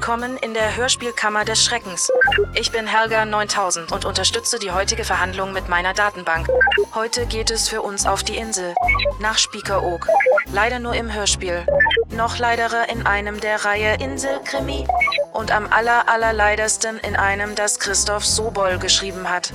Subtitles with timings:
[0.00, 2.10] Willkommen in der Hörspielkammer des Schreckens.
[2.54, 6.48] Ich bin Helga 9000 und unterstütze die heutige Verhandlung mit meiner Datenbank.
[6.94, 8.74] Heute geht es für uns auf die Insel,
[9.20, 10.08] nach Spiekeroog.
[10.54, 11.66] Leider nur im Hörspiel.
[12.08, 14.86] Noch leiderer in einem der Reihe Inselkrimi
[15.34, 19.52] und am aller allerleidersten in einem, das Christoph Sobol geschrieben hat.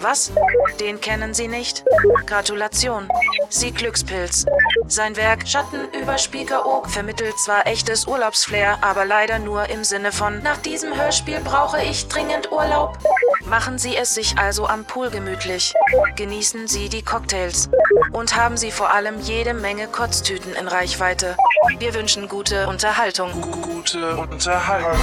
[0.00, 0.32] Was?
[0.80, 1.84] Den kennen Sie nicht?
[2.26, 3.08] Gratulation.
[3.48, 4.44] Sie Glückspilz.
[4.86, 10.42] Sein Werk Schatten über Spiekeroog vermittelt zwar echtes Urlaubsflair, aber leider nur im Sinne von
[10.42, 12.98] Nach diesem Hörspiel brauche ich dringend Urlaub.
[13.46, 15.72] Machen Sie es sich also am Pool gemütlich.
[16.16, 17.70] Genießen Sie die Cocktails.
[18.12, 21.36] Und haben Sie vor allem jede Menge Kotztüten in Reichweite.
[21.78, 23.30] Wir wünschen gute Unterhaltung.
[23.62, 25.00] Gute Unterhaltung.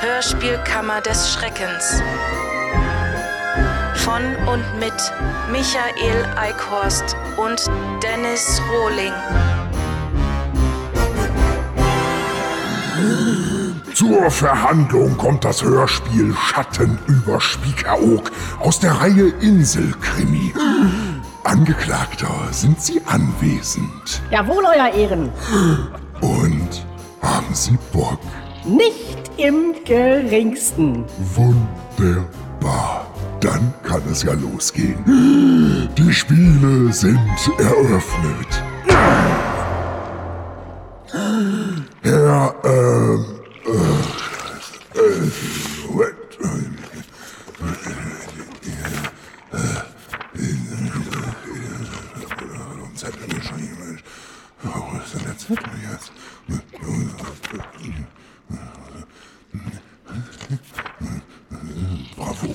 [0.00, 2.02] Hörspielkammer des Schreckens.
[3.98, 4.94] Von und mit
[5.50, 7.66] Michael Eickhorst und
[8.02, 9.12] Dennis Rohling.
[13.94, 20.54] Zur Verhandlung kommt das Hörspiel Schatten über Spiekeroog aus der Reihe Inselkrimi.
[21.44, 24.22] Angeklagter, sind Sie anwesend?
[24.30, 25.30] Jawohl, Euer Ehren.
[26.20, 26.86] Und
[27.22, 28.20] haben Sie Bock?
[28.64, 31.04] Nicht im geringsten.
[31.34, 33.06] Wunderbar.
[33.40, 35.88] Dann kann es ja losgehen.
[35.96, 37.18] Die Spiele sind
[37.58, 38.62] eröffnet.
[42.02, 43.24] Herr, ähm,
[43.64, 45.30] äh, äh,
[45.88, 46.14] Moment.
[52.94, 54.00] Zettel geschrieben.
[54.62, 56.10] Wo ist denn der Zettel jetzt?
[62.16, 62.54] Bravo.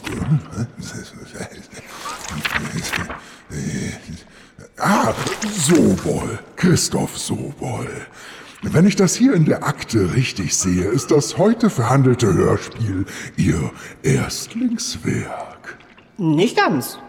[4.78, 5.14] Ah,
[5.64, 6.40] Sobol.
[6.58, 7.88] Christoph Sobol.
[8.64, 13.06] Wenn ich das hier in der Akte richtig sehe, ist das heute verhandelte Hörspiel
[13.38, 13.72] Ihr
[14.04, 15.78] Erstlingswerk.
[16.18, 17.00] Nicht ganz.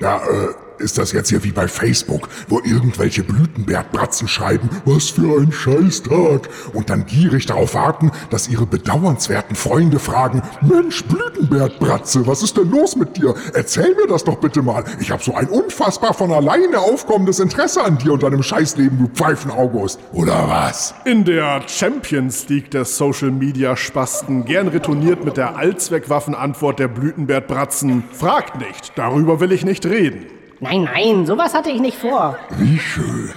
[0.00, 0.48] Ja, äh,
[0.84, 6.48] ist das jetzt hier wie bei Facebook, wo irgendwelche Blütenbergbratzen schreiben, was für ein Scheißtag,
[6.74, 12.70] und dann gierig darauf warten, dass ihre bedauernswerten Freunde fragen, Mensch, Blütenbergbratze, was ist denn
[12.70, 13.34] los mit dir?
[13.54, 14.84] Erzähl mir das doch bitte mal.
[15.00, 19.08] Ich habe so ein unfassbar von alleine aufkommendes Interesse an dir und deinem Scheißleben, du
[19.08, 20.00] Pfeifen-August.
[20.12, 20.94] Oder was?
[21.06, 28.04] In der Champions League der Social Media Spasten gern retourniert mit der Allzweckwaffenantwort der Blütenbergbratzen.
[28.12, 30.26] Fragt nicht, darüber will ich nicht reden.
[30.60, 32.38] Nein, nein, sowas hatte ich nicht vor.
[32.50, 33.32] Wie schön.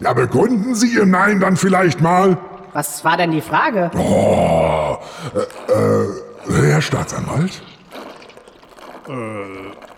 [0.00, 2.36] Ja, begründen Sie Ihr Nein dann vielleicht mal?
[2.72, 3.90] Was war denn die Frage?
[3.96, 4.96] Oh,
[5.68, 7.62] äh, äh, Herr Staatsanwalt?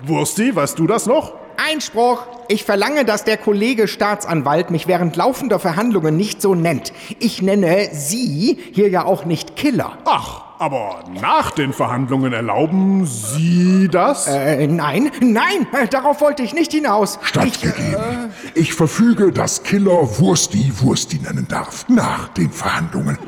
[0.03, 1.35] Wursti, weißt du das noch?
[1.57, 2.27] Einspruch!
[2.49, 6.93] Ich verlange, dass der Kollege Staatsanwalt mich während laufender Verhandlungen nicht so nennt.
[7.21, 9.97] Ich nenne Sie hier ja auch nicht Killer.
[10.05, 14.27] Ach, aber nach den Verhandlungen erlauben Sie das?
[14.27, 17.19] Äh, nein, nein, äh, darauf wollte ich nicht hinaus.
[17.23, 18.33] Ich, Stattgegeben.
[18.55, 21.87] Ich verfüge, dass Killer Wursti Wursti nennen darf.
[21.89, 23.19] Nach den Verhandlungen.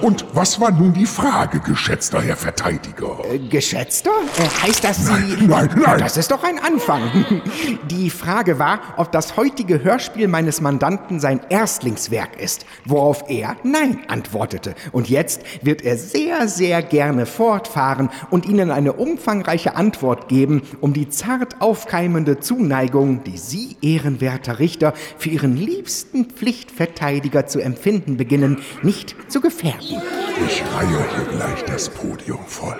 [0.00, 3.18] Und was war nun die Frage, geschätzter Herr Verteidiger?
[3.30, 4.10] äh, geschätzter?
[4.38, 5.12] Äh, heißt das Sie...
[5.12, 5.98] Nein, nein, nein.
[5.98, 7.02] Das ist doch ein Anfang.
[7.90, 14.00] Die Frage war, ob das heutige Hörspiel meines Mandanten sein Erstlingswerk ist, worauf er Nein
[14.08, 14.74] antwortete.
[14.92, 20.92] Und jetzt wird er sehr, sehr gerne fortfahren und Ihnen eine umfangreiche Antwort geben, um
[20.92, 28.58] die zart aufkeimende Zuneigung, die Sie, ehrenwerter Richter, für Ihren liebsten Pflichtverteidiger zu empfinden beginnen,
[28.82, 29.69] nicht zu gefährden.
[29.78, 32.78] Ich reihe hier gleich das Podium voll.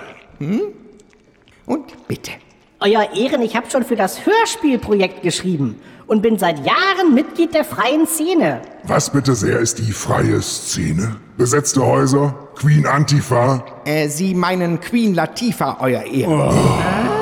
[1.65, 2.31] Und bitte.
[2.79, 7.63] Euer Ehren, ich habe schon für das Hörspielprojekt geschrieben und bin seit Jahren Mitglied der
[7.63, 8.61] freien Szene.
[8.83, 11.17] Was bitte sehr ist die freie Szene?
[11.37, 12.49] Besetzte Häuser?
[12.55, 13.63] Queen Antifa?
[13.85, 17.20] Äh, Sie meinen Queen Latifah, Euer Ehren.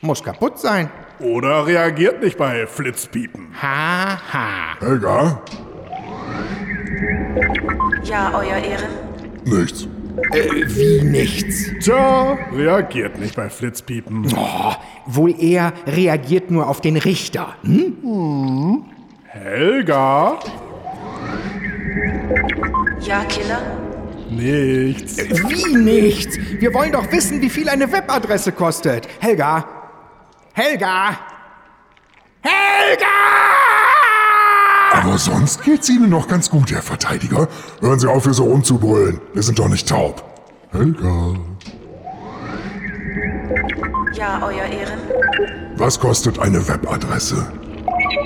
[0.00, 0.90] Muss kaputt sein.
[1.20, 3.48] Oder reagiert nicht bei Flitzpiepen?
[3.60, 4.78] Haha.
[4.80, 5.42] Helga?
[8.02, 8.90] Ja, Euer Ehren.
[9.44, 9.88] Nichts.
[10.32, 11.70] Wie nichts.
[11.80, 14.32] Tja, reagiert nicht bei Flitzpiepen.
[14.36, 14.72] Oh,
[15.06, 17.54] wohl eher reagiert nur auf den Richter.
[17.62, 18.84] Hm?
[19.24, 20.38] Helga?
[23.00, 23.60] Ja, Killer?
[24.36, 25.16] Nichts.
[25.18, 26.36] Wie nichts?
[26.58, 29.08] Wir wollen doch wissen, wie viel eine Webadresse kostet.
[29.20, 29.64] Helga?
[30.52, 31.18] Helga?
[32.42, 33.06] Helga!
[34.92, 37.48] Aber sonst geht's Ihnen noch ganz gut, Herr Verteidiger.
[37.80, 39.20] Hören Sie auf, hier so rumzubrüllen.
[39.32, 40.24] Wir sind doch nicht taub.
[40.70, 41.34] Helga.
[44.14, 45.00] Ja, Euer Ehren.
[45.76, 47.46] Was kostet eine Webadresse?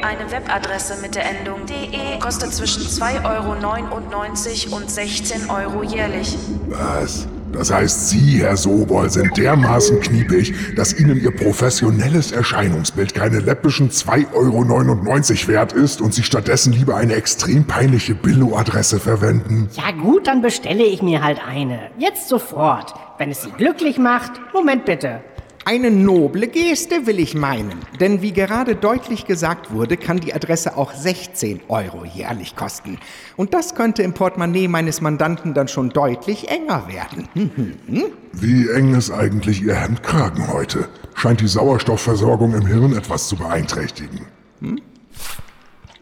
[0.03, 6.37] Eine Webadresse mit der Endung .de kostet zwischen 2,99 Euro und 16 Euro jährlich.
[6.69, 7.27] Was?
[7.53, 13.91] Das heißt, Sie, Herr Sobol, sind dermaßen kniepig, dass Ihnen Ihr professionelles Erscheinungsbild keine läppischen
[13.91, 19.71] 2,99 Euro wert ist und Sie stattdessen lieber eine extrem peinliche Billo-Adresse verwenden?
[19.73, 21.91] Ja gut, dann bestelle ich mir halt eine.
[21.99, 22.95] Jetzt sofort.
[23.17, 24.33] Wenn es Sie glücklich macht.
[24.53, 25.21] Moment bitte.
[25.69, 27.81] Eine noble Geste will ich meinen.
[28.01, 32.99] Denn wie gerade deutlich gesagt wurde, kann die Adresse auch 16 Euro jährlich kosten.
[33.37, 37.29] Und das könnte im Portemonnaie meines Mandanten dann schon deutlich enger werden.
[37.35, 37.75] Hm,
[38.33, 40.89] Wie eng ist eigentlich Ihr Hemdkragen heute?
[41.15, 44.21] Scheint die Sauerstoffversorgung im Hirn etwas zu beeinträchtigen.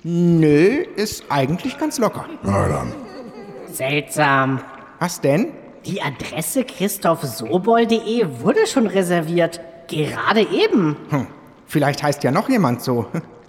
[0.05, 2.27] Nö, ist eigentlich ganz locker.
[2.45, 2.93] Na dann.
[3.73, 4.61] Seltsam.
[5.01, 5.66] Was denn?
[5.87, 9.61] Die Adresse christophsobol.de wurde schon reserviert.
[9.87, 10.97] Gerade eben.
[11.11, 11.29] Hm,
[11.67, 13.07] vielleicht heißt ja noch jemand so.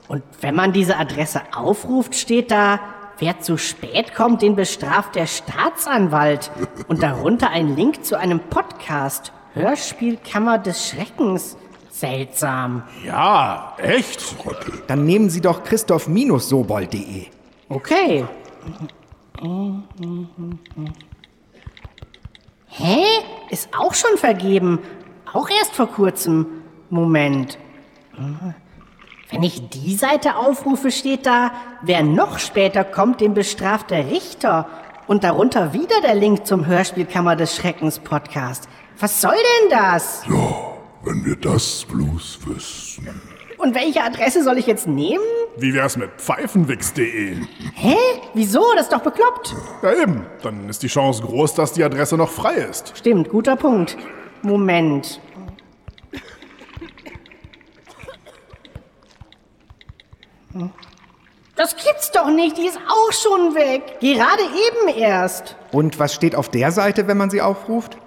[0.07, 2.79] Und wenn man diese Adresse aufruft, steht da,
[3.17, 6.51] wer zu spät kommt, den bestraft der Staatsanwalt.
[6.87, 9.33] Und darunter ein Link zu einem Podcast.
[9.53, 11.57] Hörspielkammer des Schreckens.
[11.89, 12.83] Seltsam.
[13.03, 14.35] Ja, echt?
[14.85, 17.25] Dann nehmen Sie doch christoph-sobol.de.
[17.69, 18.25] Okay.
[22.77, 23.03] Hä?
[23.49, 24.79] Ist auch schon vergeben.
[25.33, 26.45] Auch erst vor kurzem.
[26.89, 27.57] Moment.
[29.29, 31.51] Wenn ich die Seite aufrufe, steht da,
[31.81, 34.67] wer noch später kommt, den bestraft der Richter.
[35.07, 38.67] Und darunter wieder der Link zum Hörspielkammer des Schreckens Podcast.
[38.99, 40.23] Was soll denn das?
[40.29, 43.21] Ja, wenn wir das bloß wüssten.
[43.57, 45.23] Und welche Adresse soll ich jetzt nehmen?
[45.57, 47.37] Wie wär's mit pfeifenwix.de?
[47.73, 47.95] Hä?
[48.33, 48.63] Wieso?
[48.75, 49.55] Das ist doch bekloppt.
[49.81, 52.93] Ja eben, dann ist die Chance groß, dass die Adresse noch frei ist.
[52.95, 53.97] Stimmt, guter Punkt.
[54.43, 55.19] Moment.
[61.55, 63.99] Das gibt's doch nicht, die ist auch schon weg.
[63.99, 65.55] Gerade eben erst.
[65.71, 67.97] Und was steht auf der Seite, wenn man sie aufruft?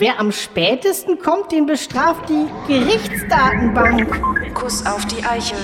[0.00, 4.54] Wer am spätesten kommt, den bestraft die Gerichtsdatenbank.
[4.54, 5.58] Kuss auf die Eichel.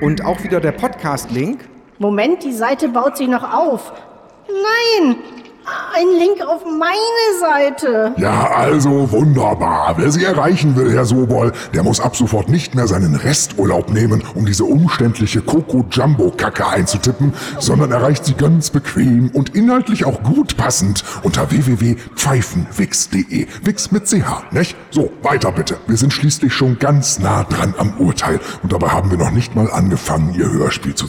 [0.00, 1.68] Und auch wieder der Podcast-Link?
[1.98, 3.92] Moment, die Seite baut sich noch auf.
[4.48, 5.16] Nein,
[5.92, 8.14] ein Link auf meine Seite.
[8.16, 9.94] Ja, also wunderbar.
[9.96, 14.22] Wer Sie erreichen will, Herr Sobol, der muss ab sofort nicht mehr seinen Resturlaub nehmen,
[14.34, 21.04] um diese umständliche Coco-Jumbo-Kacke einzutippen, sondern erreicht sie ganz bequem und inhaltlich auch gut passend
[21.22, 23.46] unter www.pfeifenwix.de.
[23.62, 24.76] Wix mit CH, nicht?
[24.90, 25.76] So, weiter bitte.
[25.86, 29.54] Wir sind schließlich schon ganz nah dran am Urteil und dabei haben wir noch nicht
[29.54, 31.08] mal angefangen, Ihr Hörspiel zu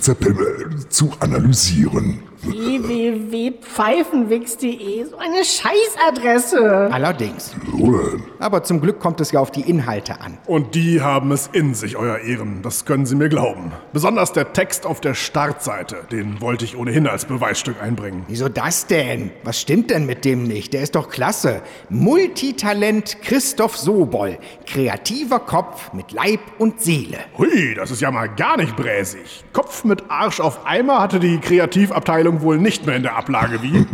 [0.89, 2.30] zu analysieren.
[2.43, 5.05] Www www.pfeifenwix.de.
[5.05, 6.89] So eine Scheißadresse.
[6.91, 7.55] Allerdings.
[7.71, 8.23] So denn.
[8.39, 10.37] Aber zum Glück kommt es ja auf die Inhalte an.
[10.47, 12.61] Und die haben es in sich, euer Ehren.
[12.61, 13.71] Das können Sie mir glauben.
[13.93, 15.97] Besonders der Text auf der Startseite.
[16.11, 18.25] Den wollte ich ohnehin als Beweisstück einbringen.
[18.27, 19.31] Wieso das denn?
[19.43, 20.73] Was stimmt denn mit dem nicht?
[20.73, 21.61] Der ist doch klasse.
[21.89, 24.37] Multitalent Christoph Sobol.
[24.65, 27.17] Kreativer Kopf mit Leib und Seele.
[27.37, 29.43] Hui, das ist ja mal gar nicht bräsig.
[29.53, 33.71] Kopf mit Arsch auf Eimer hatte die Kreativabteilung wohl nicht mehr in der Ablage wie.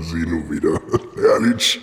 [0.00, 0.78] Sieh nun wieder.
[1.16, 1.80] Herrlich.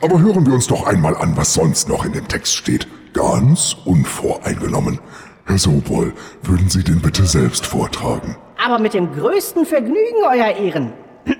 [0.00, 2.86] Aber hören wir uns doch einmal an, was sonst noch in dem Text steht.
[3.12, 5.00] Ganz unvoreingenommen.
[5.46, 8.36] Herr Sobol, würden Sie den bitte selbst vortragen?
[8.64, 10.92] Aber mit dem größten Vergnügen, Euer Ehren.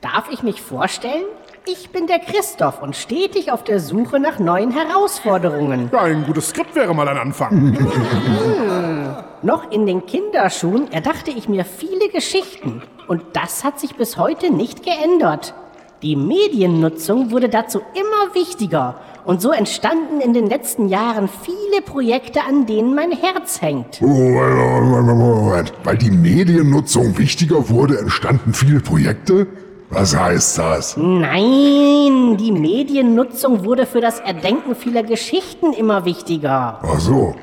[0.00, 1.24] Darf ich mich vorstellen?
[1.66, 5.88] Ich bin der Christoph und stetig auf der Suche nach neuen Herausforderungen.
[5.90, 7.72] Ja, ein gutes Skript wäre mal ein Anfang.
[9.42, 12.82] Noch in den Kinderschuhen erdachte ich mir viele Geschichten.
[13.08, 15.54] Und das hat sich bis heute nicht geändert.
[16.02, 18.96] Die Mediennutzung wurde dazu immer wichtiger.
[19.24, 24.02] Und so entstanden in den letzten Jahren viele Projekte, an denen mein Herz hängt.
[24.02, 25.72] Moment, Moment, Moment.
[25.82, 29.46] Weil die Mediennutzung wichtiger wurde, entstanden viele Projekte?
[29.94, 30.96] Was heißt das?
[30.96, 36.80] Nein, die Mediennutzung wurde für das Erdenken vieler Geschichten immer wichtiger.
[36.82, 37.36] Ach so.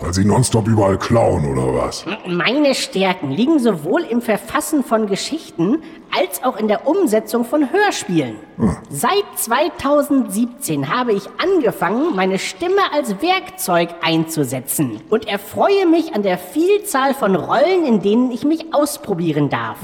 [0.00, 2.04] Weil Sie nonstop überall klauen, oder was?
[2.26, 8.34] Meine Stärken liegen sowohl im Verfassen von Geschichten als auch in der Umsetzung von Hörspielen.
[8.90, 16.38] Seit 2017 habe ich angefangen, meine Stimme als Werkzeug einzusetzen und erfreue mich an der
[16.38, 19.76] Vielzahl von Rollen, in denen ich mich ausprobieren darf.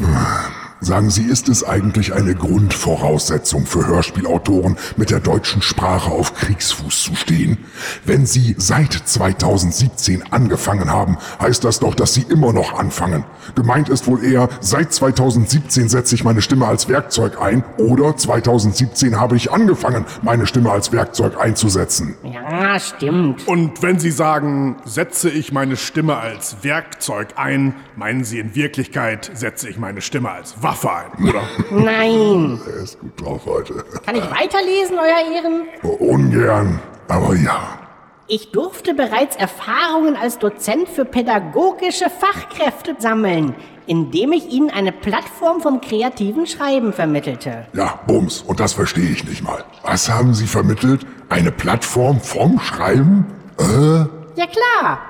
[0.83, 7.03] Sagen Sie, ist es eigentlich eine Grundvoraussetzung für Hörspielautoren, mit der deutschen Sprache auf Kriegsfuß
[7.03, 7.59] zu stehen?
[8.07, 13.25] Wenn Sie seit 2017 angefangen haben, heißt das doch, dass Sie immer noch anfangen.
[13.55, 19.21] Gemeint ist wohl eher, seit 2017 setze ich meine Stimme als Werkzeug ein oder 2017
[19.21, 22.15] habe ich angefangen, meine Stimme als Werkzeug einzusetzen.
[22.23, 23.47] Ja, stimmt.
[23.47, 29.31] Und wenn Sie sagen, setze ich meine Stimme als Werkzeug ein, meinen Sie in Wirklichkeit,
[29.35, 31.43] setze ich meine Stimme als Waffe ein, oder?
[31.71, 32.61] Nein.
[32.67, 33.85] Er ist gut drauf heute.
[34.05, 35.62] Kann ich weiterlesen, Euer Ehren?
[35.99, 37.79] Ungern, aber ja.
[38.27, 45.61] Ich durfte bereits Erfahrungen als Dozent für pädagogische Fachkräfte sammeln, indem ich ihnen eine Plattform
[45.61, 47.67] vom kreativen Schreiben vermittelte.
[47.73, 49.65] Ja, Bums, und das verstehe ich nicht mal.
[49.83, 51.05] Was haben Sie vermittelt?
[51.29, 53.27] Eine Plattform vom Schreiben?
[53.59, 54.05] Äh?
[54.39, 55.00] Ja klar.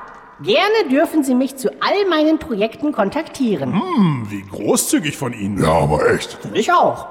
[0.42, 3.74] Gerne dürfen Sie mich zu all meinen Projekten kontaktieren.
[3.74, 5.62] Hm, wie großzügig von Ihnen.
[5.62, 6.38] Ja, aber echt.
[6.54, 7.08] Ich auch.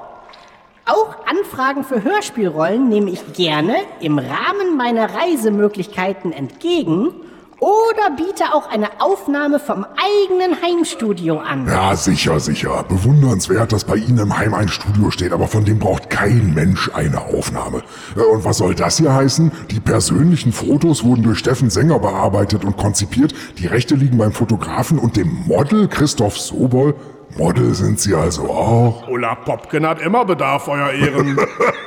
[0.84, 7.12] Auch Anfragen für Hörspielrollen nehme ich gerne im Rahmen meiner Reisemöglichkeiten entgegen
[7.60, 11.66] oder biete auch eine Aufnahme vom eigenen Heimstudio an.
[11.68, 12.84] Ja, sicher, sicher.
[12.88, 16.90] Bewundernswert, dass bei Ihnen im Heim ein Studio steht, aber von dem braucht kein Mensch
[16.94, 17.82] eine Aufnahme.
[18.16, 19.52] Äh, Und was soll das hier heißen?
[19.70, 23.34] Die persönlichen Fotos wurden durch Steffen Sänger bearbeitet und konzipiert.
[23.58, 26.94] Die Rechte liegen beim Fotografen und dem Model Christoph Sobol.
[27.36, 29.06] Model sind Sie also auch?
[29.08, 31.38] Ulla Popken hat immer Bedarf, Euer Ehren.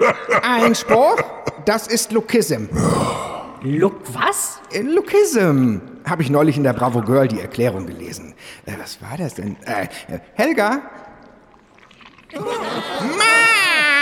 [0.41, 1.17] Einspruch?
[1.65, 2.65] Das ist Lookism.
[3.63, 4.59] Look, was?
[4.73, 5.77] Äh, Lookism.
[6.05, 8.35] Habe ich neulich in der Bravo Girl die Erklärung gelesen.
[8.65, 9.55] Äh, was war das denn?
[9.65, 10.81] Äh, äh, Helga?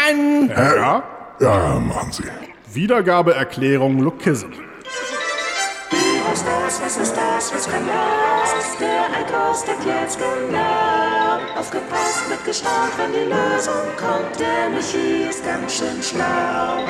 [0.07, 0.49] Mann!
[0.49, 1.03] ja?
[1.39, 2.23] Ja, machen Sie.
[2.73, 4.49] Wiedergabeerklärung Lookism.
[5.91, 8.77] Was ist das, was ist das, was kann das?
[8.79, 11.59] Der Einkauf steckt jetzt genau.
[11.59, 14.39] Aufgepasst, mit gestaunt, wenn die Lösung kommt.
[14.39, 16.85] Der Michi ist ganz schön schlau.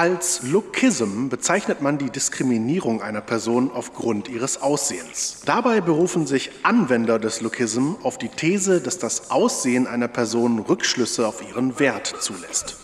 [0.00, 5.42] Als Lookism bezeichnet man die Diskriminierung einer Person aufgrund ihres Aussehens.
[5.44, 11.28] Dabei berufen sich Anwender des Lookism auf die These, dass das Aussehen einer Person Rückschlüsse
[11.28, 12.78] auf ihren Wert zulässt.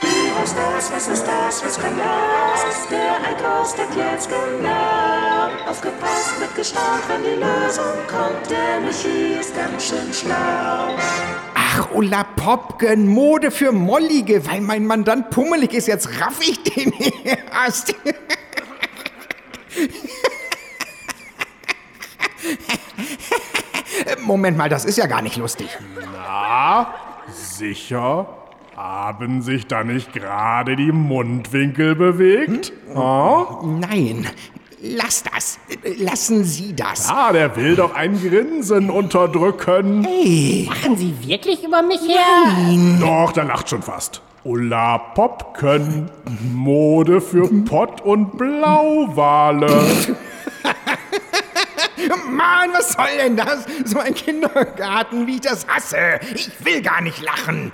[0.00, 2.88] Was ist das, was ist das, was kann das?
[2.88, 5.68] Der Einkauf steckt genau.
[5.68, 8.50] Aufgepasst, mit gestaunt, wenn die Lösung kommt.
[8.50, 10.96] Der Michi ist ganz schön schlau.
[11.78, 15.86] Ach, Ulla Popken, Mode für Mollige, weil mein Mandant pummelig ist.
[15.86, 16.92] Jetzt raff ich den
[17.52, 17.94] erst.
[24.24, 25.68] Moment mal, das ist ja gar nicht lustig.
[26.12, 26.94] Na,
[27.30, 28.26] sicher?
[28.74, 32.72] Haben sich da nicht gerade die Mundwinkel bewegt?
[32.94, 33.60] Oh?
[33.62, 34.26] Nein,
[34.82, 35.58] lass das.
[35.98, 37.08] Lassen Sie das.
[37.08, 40.02] Ah, der will doch ein Grinsen unterdrücken.
[40.02, 42.56] Machen Sie wirklich über mich her?
[43.00, 44.22] Doch, der lacht schon fast.
[44.44, 46.10] Ulla Popken,
[46.54, 49.66] Mode für Pott- und Blauwale.
[52.30, 53.66] Mann, was soll denn das?
[53.84, 56.20] So ein Kindergarten, wie ich das hasse.
[56.34, 57.72] Ich will gar nicht lachen.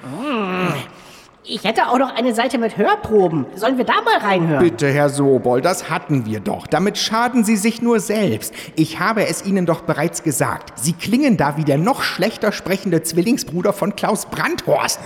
[1.46, 3.44] Ich hätte auch noch eine Seite mit Hörproben.
[3.54, 4.64] Sollen wir da mal reinhören?
[4.64, 6.66] Bitte, Herr Sobol, das hatten wir doch.
[6.66, 8.54] Damit schaden Sie sich nur selbst.
[8.76, 10.72] Ich habe es Ihnen doch bereits gesagt.
[10.78, 15.00] Sie klingen da wie der noch schlechter sprechende Zwillingsbruder von Klaus Brandhorst.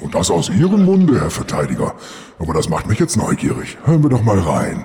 [0.00, 1.94] Und das aus Ihrem Munde, Herr Verteidiger.
[2.40, 3.78] Aber das macht mich jetzt neugierig.
[3.84, 4.84] Hören wir doch mal rein.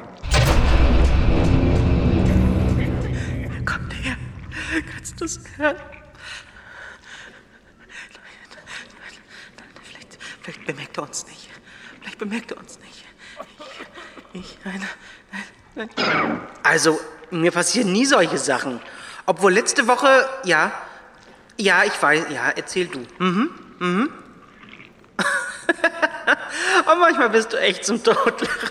[3.66, 4.18] Komm her.
[4.94, 5.78] Kannst du es hören?
[10.42, 11.50] Vielleicht, bemerkt er uns nicht.
[12.00, 13.06] Vielleicht bemerkt er uns nicht.
[14.34, 14.88] Ich, ich nein,
[15.76, 16.42] nein, nein.
[16.64, 18.80] Also, mir passieren nie solche Sachen.
[19.26, 20.72] Obwohl letzte Woche, ja,
[21.58, 23.06] ja, ich weiß, ja, erzähl du.
[23.20, 24.14] Mhm, mhm.
[26.86, 28.70] Und manchmal bist du echt zum Totlachen.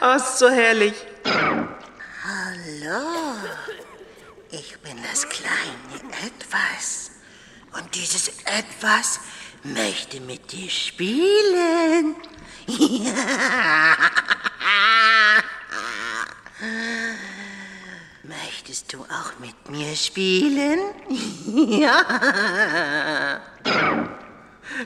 [0.00, 0.94] Aber es ist so herrlich.
[1.24, 3.36] Hallo,
[4.50, 7.12] ich bin das kleine Etwas.
[7.72, 9.20] Und dieses Etwas
[9.62, 12.16] möchte mit dir spielen.
[18.22, 20.80] Möchtest du auch mit mir spielen?
[21.80, 23.40] ja.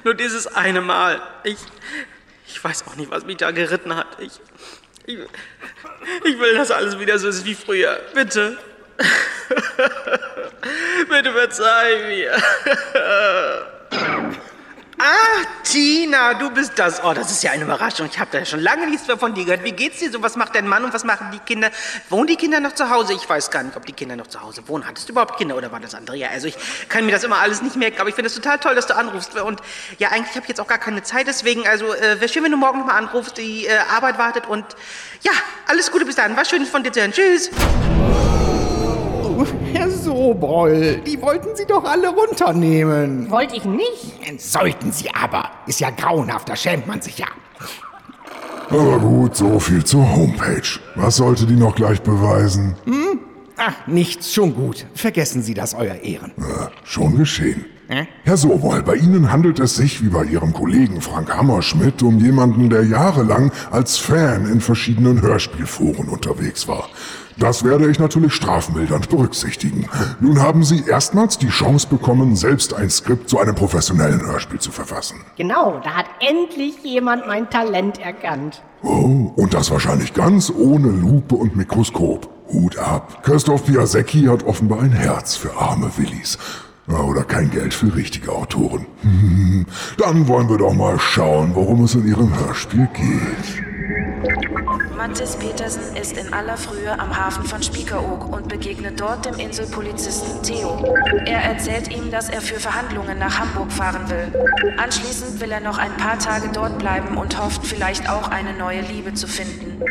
[0.02, 1.20] Nur dieses eine Mal.
[1.44, 1.58] Ich,
[2.46, 4.06] ich weiß auch nicht, was mich da geritten hat.
[4.20, 4.32] Ich,
[5.06, 5.18] ich,
[6.24, 8.00] ich will, dass alles wieder so ist wie früher.
[8.14, 8.58] Bitte.
[11.08, 12.32] Bitte verzeih mir.
[14.96, 17.02] Ah, Tina, du bist das.
[17.02, 18.08] Oh, das ist ja eine Überraschung.
[18.10, 19.64] Ich habe da schon lange nichts mehr von dir gehört.
[19.64, 20.22] Wie geht's dir so?
[20.22, 21.70] Was macht dein Mann und was machen die Kinder?
[22.10, 23.12] Wohnen die Kinder noch zu Hause?
[23.12, 24.86] Ich weiß gar nicht, ob die Kinder noch zu Hause wohnen.
[24.86, 26.30] Hattest du überhaupt Kinder oder war das Andrea?
[26.30, 26.56] Also ich
[26.88, 28.96] kann mir das immer alles nicht merken, aber ich finde es total toll, dass du
[28.96, 29.34] anrufst.
[29.34, 29.60] Und
[29.98, 32.52] ja, eigentlich habe ich jetzt auch gar keine Zeit, deswegen, also äh, wäre schön, wenn
[32.52, 33.36] du morgen nochmal anrufst.
[33.36, 34.64] Die äh, Arbeit wartet und
[35.22, 35.32] ja,
[35.66, 36.36] alles Gute bis dann.
[36.36, 37.12] War schön von dir zu hören.
[37.12, 37.50] Tschüss.
[39.72, 43.30] Herr Sobol, die wollten Sie doch alle runternehmen.
[43.30, 44.40] Wollte ich nicht.
[44.40, 45.50] Sollten Sie aber.
[45.66, 47.26] Ist ja grauenhaft, da schämt man sich ja.
[48.70, 50.80] Aber gut, so viel zur Homepage.
[50.94, 52.74] Was sollte die noch gleich beweisen?
[53.56, 54.86] Ach, nichts, schon gut.
[54.94, 56.32] Vergessen Sie das, Euer Ehren.
[56.38, 57.66] Äh, schon geschehen.
[58.24, 62.70] Herr Sowoll, bei Ihnen handelt es sich, wie bei Ihrem Kollegen Frank Hammerschmidt, um jemanden,
[62.70, 66.88] der jahrelang als Fan in verschiedenen Hörspielforen unterwegs war.
[67.38, 69.86] Das werde ich natürlich strafmildernd berücksichtigen.
[70.20, 74.70] Nun haben Sie erstmals die Chance bekommen, selbst ein Skript zu einem professionellen Hörspiel zu
[74.70, 75.16] verfassen.
[75.36, 78.62] Genau, da hat endlich jemand mein Talent erkannt.
[78.82, 82.28] Oh, und das wahrscheinlich ganz ohne Lupe und Mikroskop.
[82.52, 83.22] Hut ab.
[83.22, 86.38] Christoph Piasecki hat offenbar ein Herz für arme Willis.
[86.86, 88.86] Oder kein Geld für richtige Autoren.
[89.00, 89.66] Hm,
[89.98, 93.64] Dann wollen wir doch mal schauen, worum es in Ihrem Hörspiel geht.
[94.96, 100.42] Mathis Petersen ist in aller Frühe am Hafen von Spiekeroog und begegnet dort dem Inselpolizisten
[100.42, 100.84] Theo.
[101.26, 104.32] Er erzählt ihm, dass er für Verhandlungen nach Hamburg fahren will.
[104.76, 108.82] Anschließend will er noch ein paar Tage dort bleiben und hofft vielleicht auch eine neue
[108.82, 109.82] Liebe zu finden.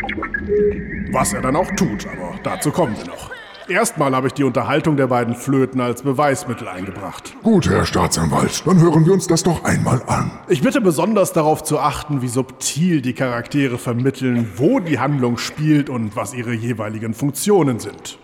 [1.11, 3.42] Was er dann auch tut, aber dazu kommen wir noch.
[3.67, 7.33] Erstmal habe ich die Unterhaltung der beiden Flöten als Beweismittel eingebracht.
[7.43, 10.31] Gut, Herr Staatsanwalt, dann hören wir uns das doch einmal an.
[10.49, 15.89] Ich bitte besonders darauf zu achten, wie subtil die Charaktere vermitteln, wo die Handlung spielt
[15.89, 18.17] und was ihre jeweiligen Funktionen sind.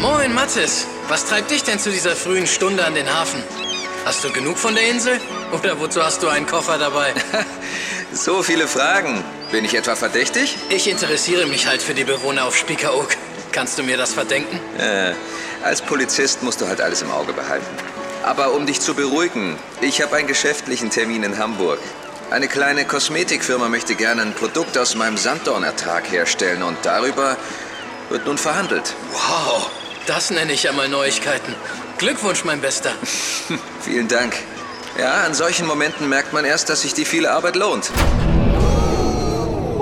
[0.00, 0.86] Moin, Mathis.
[1.08, 3.40] Was treibt dich denn zu dieser frühen Stunde an den Hafen?
[4.04, 5.20] Hast du genug von der Insel?
[5.52, 7.12] Oder wozu hast du einen Koffer dabei?
[8.12, 9.22] So viele Fragen.
[9.52, 10.56] Bin ich etwa verdächtig?
[10.70, 13.08] Ich interessiere mich halt für die Bewohner auf Spiekeroog.
[13.52, 14.58] Kannst du mir das verdenken?
[14.78, 15.12] Äh,
[15.64, 17.66] als Polizist musst du halt alles im Auge behalten.
[18.24, 21.78] Aber um dich zu beruhigen, ich habe einen geschäftlichen Termin in Hamburg.
[22.30, 27.36] Eine kleine Kosmetikfirma möchte gerne ein Produkt aus meinem Sanddornertrag herstellen und darüber
[28.10, 28.94] wird nun verhandelt.
[29.12, 29.70] Wow,
[30.06, 31.54] das nenne ich ja mal Neuigkeiten.
[31.98, 32.90] Glückwunsch, mein Bester.
[33.80, 34.34] Vielen Dank.
[34.98, 37.92] Ja, an solchen Momenten merkt man erst, dass sich die viele Arbeit lohnt.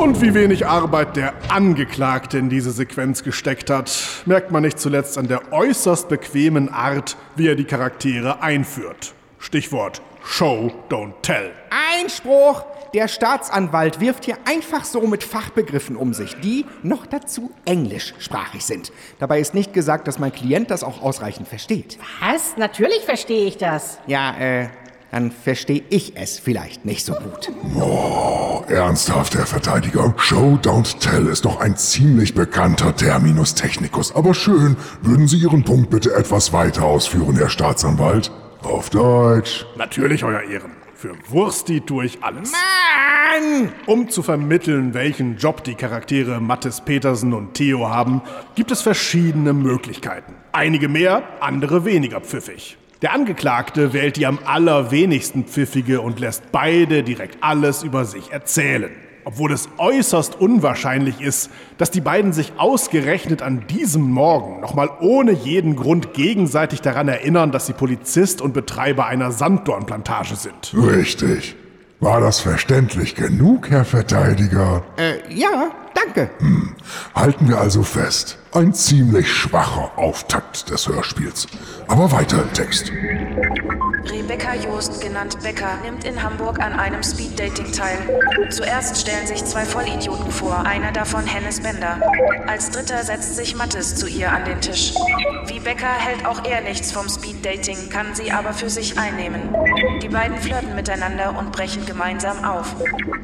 [0.05, 3.91] Und wie wenig Arbeit der Angeklagte in diese Sequenz gesteckt hat,
[4.27, 9.15] merkt man nicht zuletzt an der äußerst bequemen Art, wie er die Charaktere einführt.
[9.39, 11.53] Stichwort Show, don't tell.
[11.99, 12.67] Einspruch!
[12.93, 18.93] Der Staatsanwalt wirft hier einfach so mit Fachbegriffen um sich, die noch dazu englischsprachig sind.
[19.19, 21.99] Dabei ist nicht gesagt, dass mein Klient das auch ausreichend versteht.
[22.21, 22.59] Was?
[22.59, 23.99] Natürlich verstehe ich das.
[24.07, 24.69] Ja, äh,
[25.15, 27.53] dann verstehe ich es vielleicht nicht so gut.
[27.81, 30.13] Oh, ernsthaft, Herr Verteidiger.
[30.17, 34.13] Show, don't tell ist doch ein ziemlich bekannter Terminus technicus.
[34.13, 38.33] Aber schön, würden Sie Ihren Punkt bitte etwas weiter ausführen, Herr Staatsanwalt?
[38.65, 39.65] Auf Deutsch.
[39.77, 40.73] Natürlich, Euer Ehren.
[40.97, 42.51] Für Wursti tue ich alles.
[42.51, 43.73] Mann!
[43.87, 48.21] Um zu vermitteln, welchen Job die Charaktere Mattes Petersen und Theo haben,
[48.57, 50.35] gibt es verschiedene Möglichkeiten.
[50.51, 52.79] Einige mehr, andere weniger pfiffig.
[53.05, 58.93] Der Angeklagte wählt die am allerwenigsten pfiffige und lässt beide direkt alles über sich erzählen.
[59.27, 65.33] Obwohl es äußerst unwahrscheinlich ist, dass die beiden sich ausgerechnet an diesem Morgen nochmal ohne
[65.33, 70.73] jeden Grund gegenseitig daran erinnern, dass sie Polizist und Betreiber einer Sanddornplantage sind.
[70.75, 71.57] Richtig.
[72.01, 74.83] War das verständlich genug, Herr Verteidiger?
[74.97, 76.31] Äh, ja, danke.
[77.15, 78.39] Halten wir also fest.
[78.57, 81.49] Ein ziemlich schwacher Auftakt des Hörspiels.
[81.89, 82.93] Aber weiter im Text.
[84.09, 87.99] Rebecca Joost, genannt Becker, nimmt in Hamburg an einem Speeddating teil.
[88.51, 92.01] Zuerst stellen sich zwei Vollidioten vor, einer davon Hennes Bender.
[92.47, 94.95] Als dritter setzt sich Mattes zu ihr an den Tisch.
[95.49, 99.53] Wie Becker hält auch er nichts vom Speeddating, kann sie aber für sich einnehmen.
[100.01, 102.77] Die beiden flirten miteinander und brechen gemeinsam auf.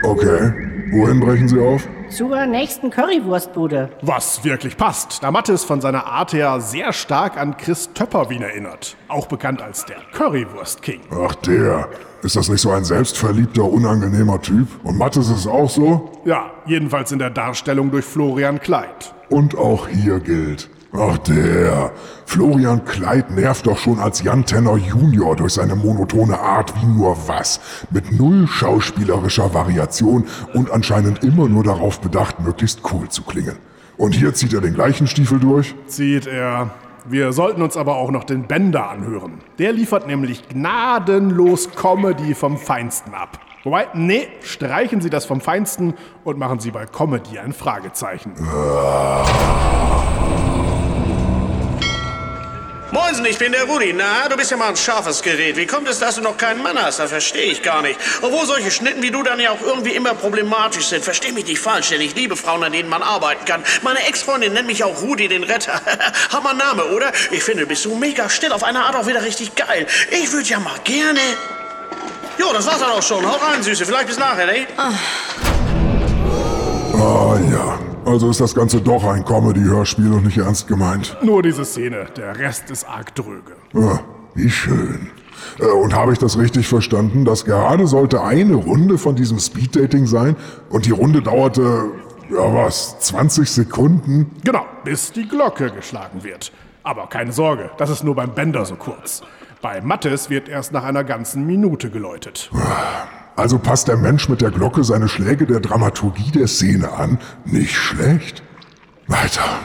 [0.02, 0.70] Okay.
[0.92, 1.86] Wohin brechen Sie auf?
[2.08, 3.90] Zur nächsten Currywurstbude.
[4.02, 8.96] Was wirklich passt, da Mattes von seiner Art her sehr stark an Chris Töpperwien erinnert.
[9.08, 11.00] Auch bekannt als der Currywurst King.
[11.10, 11.88] Ach, der.
[12.22, 14.68] Ist das nicht so ein selbstverliebter, unangenehmer Typ?
[14.82, 16.10] Und Mattes ist auch so?
[16.24, 19.14] Ja, jedenfalls in der Darstellung durch Florian Kleid.
[19.30, 20.68] Und auch hier gilt.
[20.92, 21.92] Ach, der.
[22.26, 27.16] Florian Kleid nervt doch schon als Jan Tenner Junior durch seine monotone Art wie nur
[27.26, 27.60] was.
[27.90, 33.56] Mit null schauspielerischer Variation und anscheinend immer nur darauf bedacht, möglichst cool zu klingen.
[34.00, 35.74] Und hier zieht er den gleichen Stiefel durch?
[35.86, 36.70] Zieht er.
[37.04, 39.40] Wir sollten uns aber auch noch den Bender anhören.
[39.58, 43.38] Der liefert nämlich gnadenlos Comedy vom Feinsten ab.
[43.62, 45.92] Wobei, nee, streichen Sie das vom Feinsten
[46.24, 48.32] und machen Sie bei Comedy ein Fragezeichen.
[52.92, 53.92] Moinsen, ich bin der Rudi.
[53.92, 55.56] Na, du bist ja mal ein scharfes Gerät.
[55.56, 56.98] Wie kommt es, dass du noch keinen Mann hast?
[56.98, 57.98] Das verstehe ich gar nicht.
[58.20, 61.04] Obwohl solche Schnitten wie du dann ja auch irgendwie immer problematisch sind.
[61.04, 63.62] Versteh mich nicht falsch, denn ich liebe Frauen, an denen man arbeiten kann.
[63.82, 65.80] Meine Ex-Freundin nennt mich auch Rudi den Retter.
[66.32, 67.12] Hammer Name, oder?
[67.30, 69.86] Ich finde, du bist so mega still, auf eine Art auch wieder richtig geil.
[70.10, 71.20] Ich würde ja mal gerne...
[72.38, 73.24] Jo, das war's dann auch schon.
[73.24, 73.86] Hau rein, Süße.
[73.86, 74.66] Vielleicht bis nachher, ne?
[74.76, 74.90] Ah
[77.50, 77.89] ja.
[78.04, 81.16] Also ist das Ganze doch ein Comedy-Hörspiel und nicht ernst gemeint.
[81.22, 83.52] Nur diese Szene, der Rest ist arg dröge.
[83.74, 84.00] Ah,
[84.34, 85.10] wie schön.
[85.58, 90.06] Äh, Und habe ich das richtig verstanden, dass gerade sollte eine Runde von diesem Speeddating
[90.06, 90.36] sein
[90.70, 91.90] und die Runde dauerte,
[92.30, 94.34] ja was, 20 Sekunden?
[94.44, 96.52] Genau, bis die Glocke geschlagen wird.
[96.82, 99.22] Aber keine Sorge, das ist nur beim Bender so kurz.
[99.60, 102.50] Bei Mattes wird erst nach einer ganzen Minute geläutet.
[103.36, 107.18] Also passt der Mensch mit der Glocke seine Schläge der Dramaturgie der Szene an.
[107.44, 108.42] Nicht schlecht.
[109.06, 109.60] Weiter.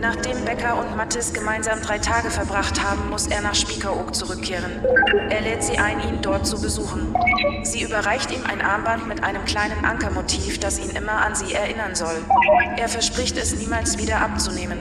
[0.00, 4.70] Nachdem Becker und Mattes gemeinsam drei Tage verbracht haben, muss er nach Spiekeroog zurückkehren.
[5.30, 7.14] Er lädt sie ein, ihn dort zu besuchen.
[7.64, 11.94] Sie überreicht ihm ein Armband mit einem kleinen Ankermotiv, das ihn immer an sie erinnern
[11.94, 12.16] soll.
[12.76, 14.78] Er verspricht es niemals wieder abzunehmen.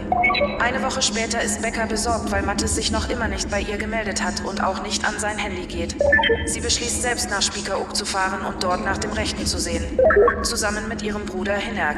[0.60, 4.24] Eine Woche später ist Becker besorgt, weil Mattes sich noch immer nicht bei ihr gemeldet
[4.24, 5.96] hat und auch nicht an sein Handy geht.
[6.46, 9.84] Sie beschließt selbst nach Spiekeroog zu fahren und dort nach dem Rechten zu sehen.
[10.44, 11.98] Zusammen mit ihrem Bruder Hinerk.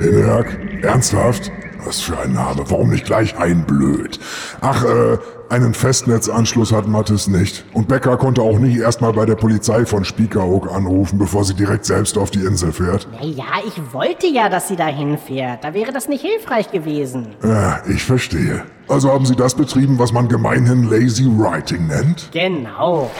[0.00, 1.50] Hinerk, ernsthaft?
[1.84, 2.64] Was für ein Name.
[2.68, 4.18] Warum nicht gleich ein Blöd?
[4.60, 7.64] Ach, äh, einen Festnetzanschluss hat Mattes nicht.
[7.72, 11.84] Und Becker konnte auch nicht erstmal bei der Polizei von Spiekeroog anrufen, bevor sie direkt
[11.86, 13.08] selbst auf die Insel fährt.
[13.12, 15.64] Naja, ich wollte ja, dass sie dahin fährt.
[15.64, 17.28] Da wäre das nicht hilfreich gewesen.
[17.42, 18.62] Ja, ich verstehe.
[18.88, 22.30] Also haben Sie das betrieben, was man gemeinhin Lazy Writing nennt?
[22.32, 23.10] Genau.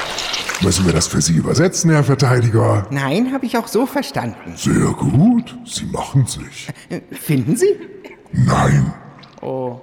[0.62, 2.86] Müssen wir das für Sie übersetzen, Herr Verteidiger?
[2.90, 4.54] Nein, habe ich auch so verstanden.
[4.56, 5.56] Sehr gut.
[5.64, 6.68] Sie machen sich.
[6.88, 7.76] Äh, Finden Sie?
[8.32, 8.94] Nein.
[9.42, 9.80] Oh.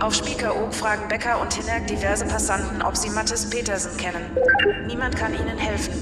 [0.00, 4.22] Auf Spiekeroog fragen Becker und Hinerk diverse Passanten, ob sie Mattes Petersen kennen.
[4.86, 5.92] Niemand kann ihnen helfen.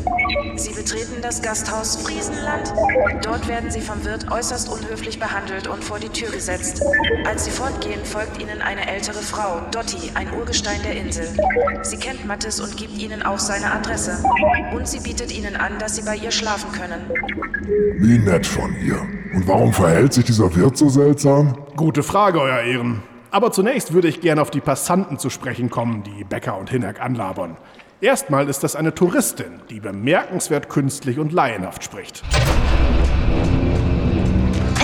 [0.56, 2.72] Sie betreten das Gasthaus Friesenland.
[3.22, 6.80] Dort werden sie vom Wirt äußerst unhöflich behandelt und vor die Tür gesetzt.
[7.26, 11.28] Als sie fortgehen, folgt ihnen eine ältere Frau, Dotti, ein Urgestein der Insel.
[11.82, 14.22] Sie kennt Mattes und gibt ihnen auch seine Adresse.
[14.74, 17.10] Und sie bietet ihnen an, dass sie bei ihr schlafen können.
[17.98, 19.00] Wie nett von ihr.
[19.34, 21.58] Und warum verhält sich dieser Wirt so seltsam?
[21.76, 23.02] Gute Frage, Euer Ehren.
[23.30, 27.00] Aber zunächst würde ich gerne auf die Passanten zu sprechen kommen, die Becker und Hinerk
[27.00, 27.56] anlabern.
[28.00, 32.22] Erstmal ist das eine Touristin, die bemerkenswert künstlich und laienhaft spricht.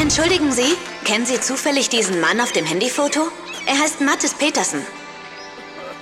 [0.00, 3.20] Entschuldigen Sie, kennen Sie zufällig diesen Mann auf dem Handyfoto?
[3.66, 4.80] Er heißt Mattes Petersen.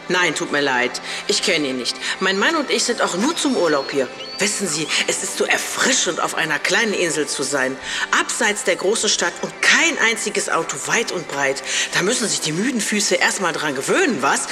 [0.09, 1.01] Nein, tut mir leid.
[1.29, 1.97] Ich kenne ihn nicht.
[2.21, 4.09] Mein Mann und ich sind auch nur zum Urlaub hier.
[4.38, 7.77] Wissen Sie, es ist so erfrischend, auf einer kleinen Insel zu sein.
[8.21, 11.62] Abseits der großen Stadt und kein einziges Auto weit und breit.
[11.95, 14.49] Da müssen sich die müden Füße erstmal dran gewöhnen, was?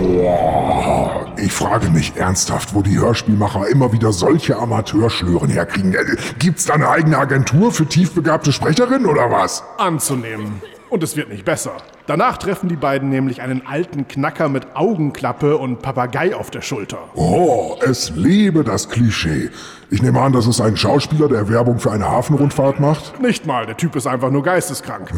[0.00, 5.94] Boah, ich frage mich ernsthaft, wo die Hörspielmacher immer wieder solche Amateurschlören herkriegen.
[5.94, 9.62] Äh, Gibt's da eine eigene Agentur für tiefbegabte Sprecherinnen oder was?
[9.78, 10.60] Anzunehmen.
[10.90, 11.76] Und es wird nicht besser.
[12.10, 16.98] Danach treffen die beiden nämlich einen alten Knacker mit Augenklappe und Papagei auf der Schulter.
[17.14, 19.50] Oh, es lebe das Klischee.
[19.90, 23.22] Ich nehme an, das ist ein Schauspieler, der Werbung für eine Hafenrundfahrt macht?
[23.22, 25.12] Nicht mal, der Typ ist einfach nur geisteskrank.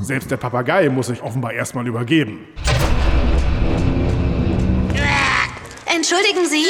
[0.00, 2.46] Selbst der Papagei muss sich offenbar erstmal übergeben.
[5.92, 6.66] Entschuldigen Sie?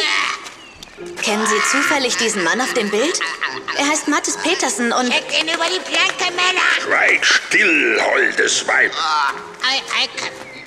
[1.23, 3.21] Kennen Sie zufällig diesen Mann auf dem Bild?
[3.79, 5.11] Er heißt Mathis Petersen und...
[5.11, 6.63] Check ihn über die Planke, Männer!
[6.81, 8.93] Schweig still, holdes Weib.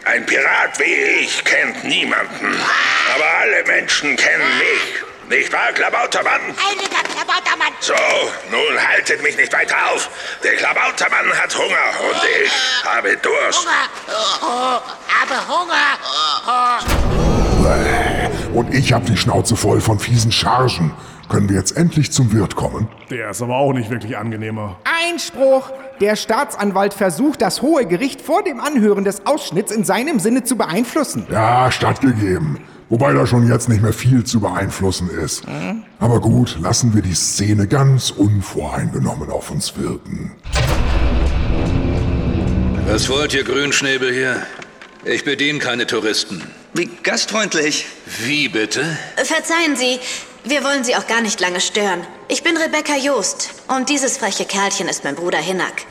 [0.05, 2.59] Ein Pirat wie ich kennt niemanden.
[3.13, 5.04] Aber alle Menschen kennen mich.
[5.29, 6.41] Nicht wahr, Klabautermann?
[6.55, 7.73] Heiliger Klabautermann!
[7.79, 7.93] So,
[8.51, 10.07] nun haltet mich nicht weiter auf.
[10.43, 12.51] Der Klabautermann hat Hunger und ich
[12.85, 13.65] habe Durst.
[13.65, 13.89] Hunger!
[14.41, 14.79] Oh,
[15.23, 15.97] aber Hunger!
[16.47, 16.77] Oh.
[18.53, 20.91] Und ich hab die Schnauze voll von fiesen Chargen.
[21.27, 22.87] Können wir jetzt endlich zum Wirt kommen?
[23.09, 24.77] Der ist aber auch nicht wirklich angenehmer.
[24.83, 25.71] Einspruch!
[25.99, 30.55] Der Staatsanwalt versucht, das Hohe Gericht vor dem Anhören des Ausschnitts in seinem Sinne zu
[30.55, 31.25] beeinflussen.
[31.31, 32.63] Ja, stattgegeben.
[32.89, 35.43] Wobei da schon jetzt nicht mehr viel zu beeinflussen ist.
[35.99, 40.31] Aber gut, lassen wir die Szene ganz unvoreingenommen auf uns wirken.
[42.87, 44.45] Was wollt ihr Grünschnäbel hier?
[45.03, 46.43] Ich bediene keine Touristen.
[46.73, 47.87] Wie gastfreundlich.
[48.23, 48.83] Wie bitte?
[49.15, 49.99] Verzeihen Sie,
[50.43, 52.01] wir wollen Sie auch gar nicht lange stören.
[52.27, 55.85] Ich bin Rebecca Joost und dieses freche Kerlchen ist mein Bruder Hinnack.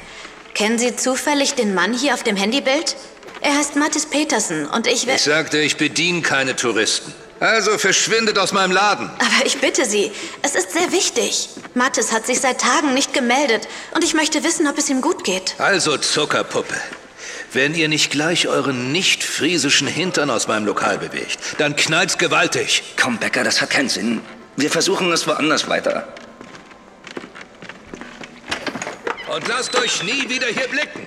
[0.54, 2.96] Kennen Sie zufällig den Mann hier auf dem Handybild?
[3.44, 5.16] Er heißt Mathis Petersen und ich will...
[5.16, 7.12] Ich sagte, ich bediene keine Touristen.
[7.40, 9.10] Also verschwindet aus meinem Laden.
[9.18, 11.50] Aber ich bitte Sie, es ist sehr wichtig.
[11.74, 15.24] Mathis hat sich seit Tagen nicht gemeldet und ich möchte wissen, ob es ihm gut
[15.24, 15.56] geht.
[15.58, 16.74] Also Zuckerpuppe.
[17.52, 22.82] Wenn ihr nicht gleich euren nicht-friesischen Hintern aus meinem Lokal bewegt, dann knallt's gewaltig.
[22.98, 24.22] Komm, Becker, das hat keinen Sinn.
[24.56, 26.08] Wir versuchen es woanders weiter.
[29.28, 31.06] Und lasst euch nie wieder hier blicken.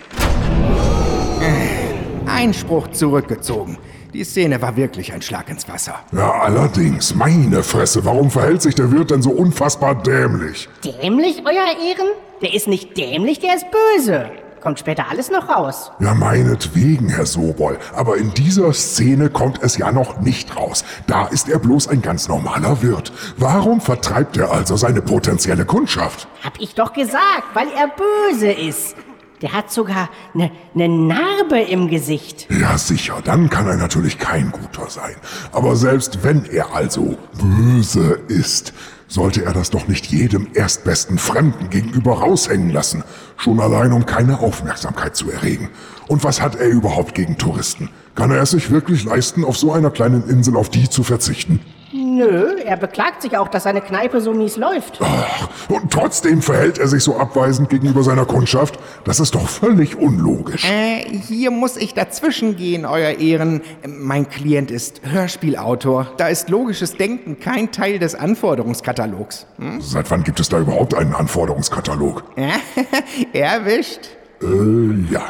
[2.28, 3.78] Einspruch zurückgezogen.
[4.14, 5.96] Die Szene war wirklich ein Schlag ins Wasser.
[6.12, 10.70] Ja, allerdings, meine Fresse, warum verhält sich der Wirt denn so unfassbar dämlich?
[10.84, 12.08] Dämlich, Euer Ehren?
[12.42, 14.30] Der ist nicht dämlich, der ist böse.
[14.62, 15.92] Kommt später alles noch raus.
[16.00, 17.78] Ja, meinetwegen, Herr Sobol.
[17.96, 20.84] Aber in dieser Szene kommt es ja noch nicht raus.
[21.06, 23.12] Da ist er bloß ein ganz normaler Wirt.
[23.38, 26.28] Warum vertreibt er also seine potenzielle Kundschaft?
[26.44, 28.96] Hab ich doch gesagt, weil er böse ist.
[29.42, 32.48] Der hat sogar eine ne Narbe im Gesicht.
[32.50, 35.16] Ja, sicher, dann kann er natürlich kein Guter sein.
[35.52, 38.74] Aber selbst wenn er also böse ist,
[39.08, 43.04] sollte er das doch nicht jedem erstbesten Fremden gegenüber raushängen lassen.
[43.38, 45.70] Schon allein, um keine Aufmerksamkeit zu erregen.
[46.08, 47.90] Und was hat er überhaupt gegen Touristen?
[48.16, 51.60] Kann er es sich wirklich leisten, auf so einer kleinen Insel auf die zu verzichten?
[51.94, 55.00] Nö, er beklagt sich auch, dass seine Kneipe so mies läuft.
[55.02, 58.78] Ach, und trotzdem verhält er sich so abweisend gegenüber seiner Kundschaft.
[59.06, 60.66] Das ist doch völlig unlogisch.
[60.70, 63.62] Äh, hier muss ich dazwischen gehen, Euer Ehren.
[63.88, 66.08] Mein Klient ist Hörspielautor.
[66.18, 69.48] Da ist logisches Denken kein Teil des Anforderungskatalogs.
[69.58, 69.80] Hm?
[69.80, 72.24] Seit wann gibt es da überhaupt einen Anforderungskatalog?
[73.34, 74.02] Erwischt?
[74.42, 75.24] Äh, ja.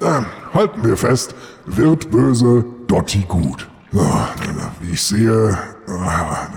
[0.00, 1.34] Ähm, halten wir fest,
[1.66, 3.68] wird böse, Dotti gut.
[4.80, 5.56] Wie ich sehe,
[5.88, 6.48] ah,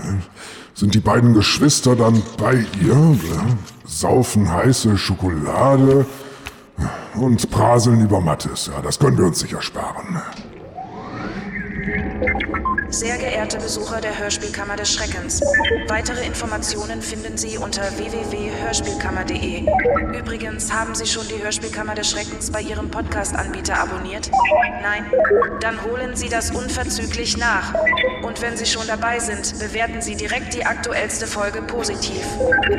[0.74, 3.46] sind die beiden Geschwister dann bei ihr, ja,
[3.86, 6.04] saufen heiße Schokolade
[7.14, 8.70] und praseln über Mattes.
[8.72, 10.20] Ja, das können wir uns sicher sparen.
[12.90, 15.42] Sehr geehrte Besucher der Hörspielkammer des Schreckens,
[15.88, 19.66] weitere Informationen finden Sie unter www.hörspielkammer.de.
[20.18, 24.30] Übrigens, haben Sie schon die Hörspielkammer des Schreckens bei Ihrem Podcast-Anbieter abonniert?
[24.82, 25.04] Nein?
[25.60, 27.74] Dann holen Sie das unverzüglich nach.
[28.22, 32.24] Und wenn Sie schon dabei sind, bewerten Sie direkt die aktuellste Folge positiv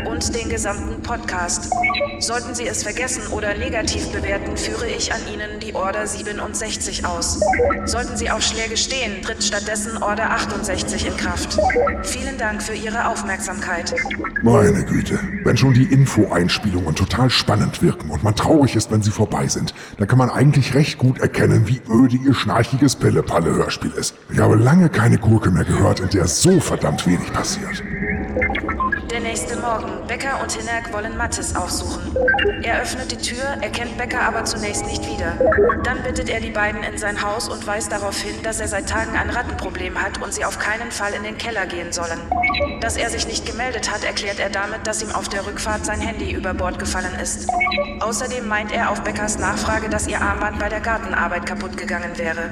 [0.05, 1.71] und den gesamten Podcast.
[2.19, 7.39] Sollten Sie es vergessen oder negativ bewerten, führe ich an Ihnen die Order 67 aus.
[7.85, 11.57] Sollten Sie auf Schläge stehen, tritt stattdessen Order 68 in Kraft.
[12.03, 13.93] Vielen Dank für Ihre Aufmerksamkeit.
[14.41, 19.11] Meine Güte, wenn schon die Info-Einspielungen total spannend wirken und man traurig ist, wenn sie
[19.11, 24.15] vorbei sind, dann kann man eigentlich recht gut erkennen, wie öde ihr schnarchiges Pille-Palle-Hörspiel ist.
[24.31, 27.83] Ich habe lange keine Gurke mehr gehört, in der so verdammt wenig passiert.
[29.11, 30.05] Der nächste Morgen.
[30.07, 32.15] Becker und Hinnerk wollen Mattes aufsuchen.
[32.61, 35.33] Er öffnet die Tür, erkennt Becker aber zunächst nicht wieder.
[35.83, 38.87] Dann bittet er die beiden in sein Haus und weist darauf hin, dass er seit
[38.87, 42.19] Tagen ein Rattenproblem hat und sie auf keinen Fall in den Keller gehen sollen.
[42.81, 46.01] Dass er sich nicht gemeldet hat, erklärt er damit, dass ihm auf der Rückfahrt sein
[46.01, 47.49] Handy über Bord gefallen ist.
[48.01, 52.51] Außerdem meint er auf Beckers Nachfrage, dass ihr Armband bei der Gartenarbeit kaputt gegangen wäre.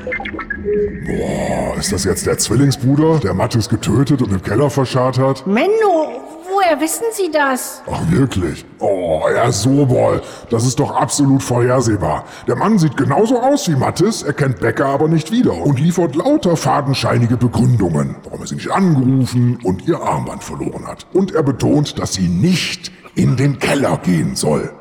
[1.05, 5.45] Boah, ist das jetzt der Zwillingsbruder, der Mattes getötet und im Keller verscharrt hat?
[5.45, 6.26] Menno,
[6.67, 7.81] woher wissen Sie das?
[7.89, 8.65] Ach wirklich?
[8.79, 12.25] Oh, Herr Sobol, das ist doch absolut vorhersehbar.
[12.47, 16.57] Der Mann sieht genauso aus wie Mattes, erkennt Becker aber nicht wieder und liefert lauter
[16.57, 21.07] fadenscheinige Begründungen, warum er sie nicht angerufen und ihr Armband verloren hat.
[21.13, 24.71] Und er betont, dass sie nicht in den Keller gehen soll.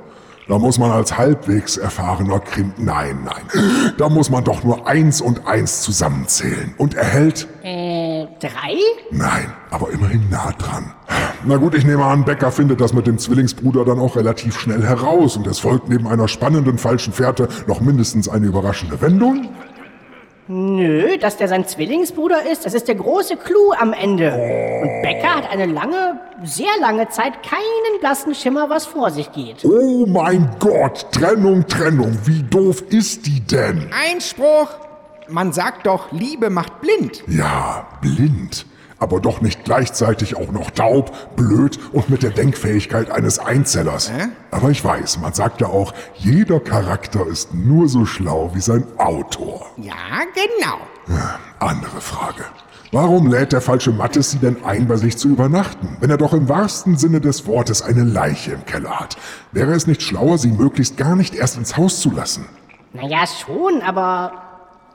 [0.49, 2.73] Da muss man als halbwegs erfahrener Krim...
[2.77, 3.93] Nein, nein.
[3.99, 6.73] Da muss man doch nur eins und eins zusammenzählen.
[6.79, 7.49] Und erhält...
[7.65, 8.06] Äh,
[8.41, 8.77] drei?
[9.11, 10.93] Nein, aber immerhin nah dran.
[11.45, 14.83] Na gut, ich nehme an, Becker findet das mit dem Zwillingsbruder dann auch relativ schnell
[14.83, 19.49] heraus und es folgt neben einer spannenden falschen Fährte noch mindestens eine überraschende Wendung.
[20.49, 24.31] Nö, dass der sein Zwillingsbruder ist, das ist der große Clou am Ende.
[24.31, 29.65] Und Becker hat eine lange, sehr lange Zeit keinen blassen Schimmer, was vor sich geht.
[29.65, 33.91] Oh mein Gott, Trennung, Trennung, wie doof ist die denn?
[33.93, 34.86] Einspruch!
[35.29, 37.25] Man sagt doch, Liebe macht blind.
[37.27, 38.67] Ja, blind.
[38.99, 44.11] Aber doch nicht gleichzeitig auch noch taub, blöd und mit der Denkfähigkeit eines Einzellers.
[44.11, 44.29] Hä?
[44.51, 48.87] Aber ich weiß, man sagt ja auch, jeder Charakter ist nur so schlau wie sein
[48.97, 49.67] Autor.
[49.77, 49.95] Ja,
[50.35, 50.79] genau.
[51.59, 52.45] Andere Frage.
[52.93, 56.33] Warum lädt der falsche Mattes sie denn ein, bei sich zu übernachten, wenn er doch
[56.33, 59.19] im wahrsten Sinne des Wortes eine Leiche im Keller hat?
[59.53, 62.47] Wäre es nicht schlauer, sie möglichst gar nicht erst ins Haus zu lassen?
[62.95, 64.33] Naja, schon, aber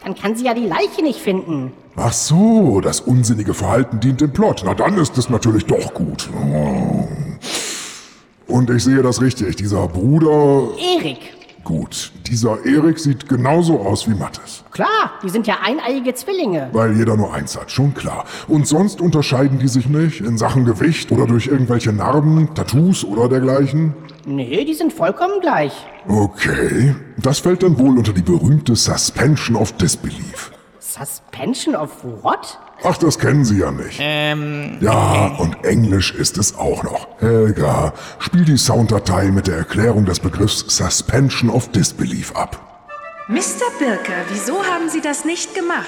[0.04, 1.74] dann kann sie ja die Leiche nicht finden.
[1.96, 4.64] Ach so, das unsinnige Verhalten dient dem Plot.
[4.66, 6.30] Na dann ist es natürlich doch gut.
[6.34, 7.08] Oh.
[8.48, 10.70] Und ich sehe das richtig, dieser Bruder...
[10.98, 11.20] Erik.
[11.64, 14.64] Gut, dieser Erik sieht genauso aus wie Mattes.
[14.72, 16.70] Klar, die sind ja eineiige Zwillinge.
[16.74, 18.26] Weil jeder nur eins hat, schon klar.
[18.48, 23.30] Und sonst unterscheiden die sich nicht in Sachen Gewicht oder durch irgendwelche Narben, Tattoos oder
[23.30, 23.94] dergleichen?
[24.26, 25.74] Nee, die sind vollkommen gleich.
[26.08, 30.52] Okay, das fällt dann wohl unter die berühmte Suspension of Disbelief.
[30.80, 32.58] Suspension of what?
[32.84, 34.00] Ach, das kennen Sie ja nicht.
[34.00, 34.78] Ähm.
[34.82, 37.08] Ja, und Englisch ist es auch noch.
[37.20, 42.60] Helga, spiel die Sounddatei mit der Erklärung des Begriffs Suspension of Disbelief ab.
[43.28, 43.70] Mr.
[43.78, 45.86] Birker, wieso haben Sie das nicht gemacht?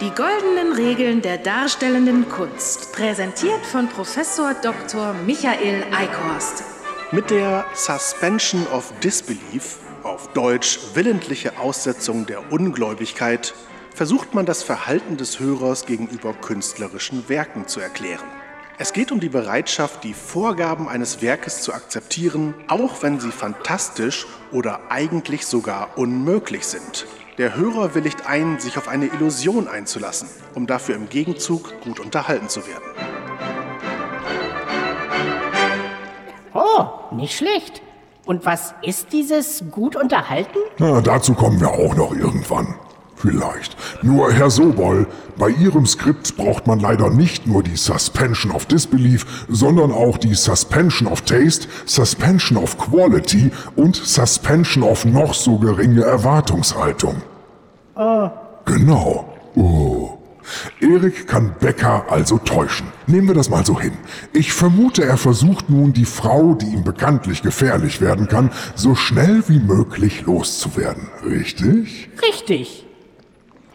[0.00, 2.92] Die goldenen Regeln der darstellenden Kunst.
[2.92, 5.14] Präsentiert von Professor Dr.
[5.26, 6.62] Michael Eickhorst.
[7.10, 13.52] Mit der Suspension of Disbelief, auf Deutsch willentliche Aussetzung der Ungläubigkeit,
[13.96, 18.26] versucht man das Verhalten des Hörers gegenüber künstlerischen Werken zu erklären.
[18.76, 24.26] Es geht um die Bereitschaft, die Vorgaben eines Werkes zu akzeptieren, auch wenn sie fantastisch
[24.52, 27.06] oder eigentlich sogar unmöglich sind.
[27.38, 32.50] Der Hörer willigt ein, sich auf eine Illusion einzulassen, um dafür im Gegenzug gut unterhalten
[32.50, 32.84] zu werden.
[36.52, 37.80] Oh, nicht schlecht.
[38.26, 40.58] Und was ist dieses gut unterhalten?
[40.76, 42.74] Na, dazu kommen wir auch noch irgendwann.
[43.16, 43.76] Vielleicht.
[44.02, 45.06] Nur, Herr Sobol,
[45.38, 50.34] bei Ihrem Skript braucht man leider nicht nur die Suspension of Disbelief, sondern auch die
[50.34, 57.22] Suspension of Taste, Suspension of Quality und Suspension of noch so geringe Erwartungshaltung.
[57.94, 58.28] Oh.
[58.66, 59.32] Genau.
[59.54, 60.18] Oh.
[60.80, 62.86] Erik kann Becker also täuschen.
[63.06, 63.92] Nehmen wir das mal so hin.
[64.32, 69.42] Ich vermute, er versucht nun, die Frau, die ihm bekanntlich gefährlich werden kann, so schnell
[69.48, 71.08] wie möglich loszuwerden.
[71.24, 72.10] Richtig?
[72.22, 72.85] Richtig.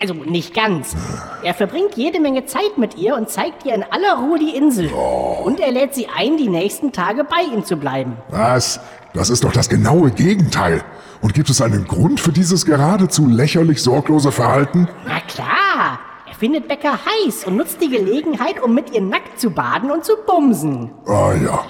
[0.01, 0.95] Also nicht ganz.
[1.43, 4.89] Er verbringt jede Menge Zeit mit ihr und zeigt ihr in aller Ruhe die Insel.
[5.43, 8.17] Und er lädt sie ein, die nächsten Tage bei ihm zu bleiben.
[8.29, 8.79] Was?
[9.13, 10.83] Das ist doch das genaue Gegenteil.
[11.21, 14.87] Und gibt es einen Grund für dieses geradezu lächerlich sorglose Verhalten?
[15.05, 15.99] Na klar.
[16.27, 20.03] Er findet Becker heiß und nutzt die Gelegenheit, um mit ihr nackt zu baden und
[20.03, 20.89] zu bumsen.
[21.05, 21.63] Ah ja.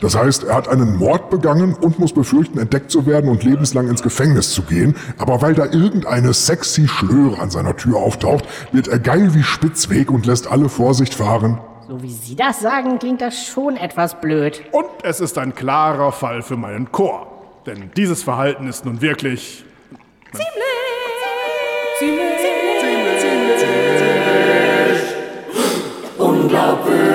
[0.00, 3.88] Das heißt, er hat einen Mord begangen und muss befürchten, entdeckt zu werden und lebenslang
[3.88, 4.96] ins Gefängnis zu gehen.
[5.18, 10.10] Aber weil da irgendeine sexy Schlöre an seiner Tür auftaucht, wird er geil wie Spitzweg
[10.10, 11.58] und lässt alle Vorsicht fahren.
[11.88, 14.62] So wie Sie das sagen, klingt das schon etwas blöd.
[14.72, 17.28] Und es ist ein klarer Fall für meinen Chor.
[17.64, 19.64] Denn dieses Verhalten ist nun wirklich.
[26.18, 27.05] Unglaubwürdig.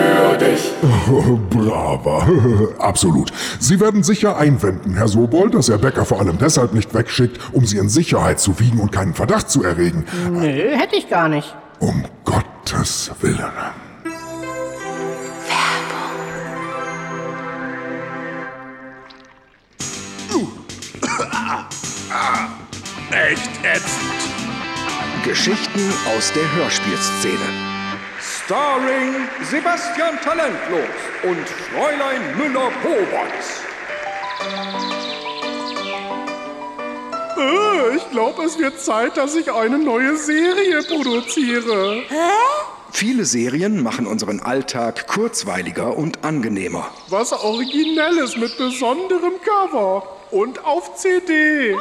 [1.49, 2.27] Brava,
[2.79, 3.31] absolut.
[3.59, 7.65] Sie werden sicher einwenden, Herr Sobol, dass er Becker vor allem deshalb nicht wegschickt, um
[7.65, 10.05] sie in Sicherheit zu wiegen und keinen Verdacht zu erregen.
[10.31, 11.55] Nö, hätte ich gar nicht.
[11.79, 13.39] Um Gottes Willen.
[13.39, 13.81] Werbung.
[23.11, 24.11] Echt ätzend.
[25.23, 27.70] Geschichten aus der Hörspielszene.
[28.51, 30.83] Starring Sebastian Talentlos
[31.23, 33.61] und Fräulein Müller-Poberts.
[37.37, 42.03] Äh, ich glaube, es wird Zeit, dass ich eine neue Serie produziere.
[42.91, 46.91] Viele Serien machen unseren Alltag kurzweiliger und angenehmer.
[47.07, 51.77] Was Originelles mit besonderem Cover und auf CD.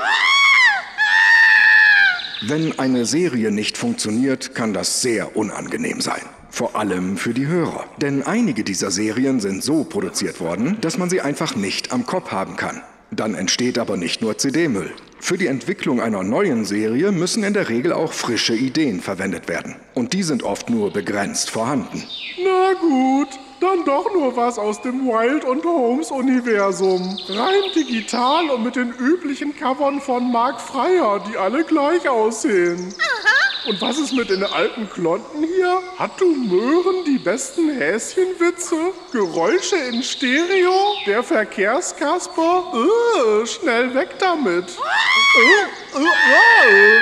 [2.43, 6.23] Wenn eine Serie nicht funktioniert, kann das sehr unangenehm sein.
[6.51, 7.85] Vor allem für die Hörer.
[8.01, 12.33] Denn einige dieser Serien sind so produziert worden, dass man sie einfach nicht am Kopf
[12.33, 12.83] haben kann.
[13.11, 14.93] Dann entsteht aber nicht nur CD-Müll.
[15.19, 19.77] Für die Entwicklung einer neuen Serie müssen in der Regel auch frische Ideen verwendet werden.
[19.95, 22.03] Und die sind oft nur begrenzt vorhanden.
[22.43, 23.29] Na gut,
[23.61, 27.19] dann doch nur was aus dem Wild und Holmes Universum.
[27.29, 32.95] Rein digital und mit den üblichen Covern von Mark Freier, die alle gleich aussehen.
[33.69, 35.83] Und was ist mit den alten Klonten hier?
[35.99, 38.75] Hat du Möhren die besten Häschenwitze?
[39.13, 40.73] Geräusche in Stereo?
[41.07, 42.73] Der Verkehrskasper?
[42.73, 44.65] Äh, schnell weg damit.
[44.65, 47.01] Äh, äh, äh.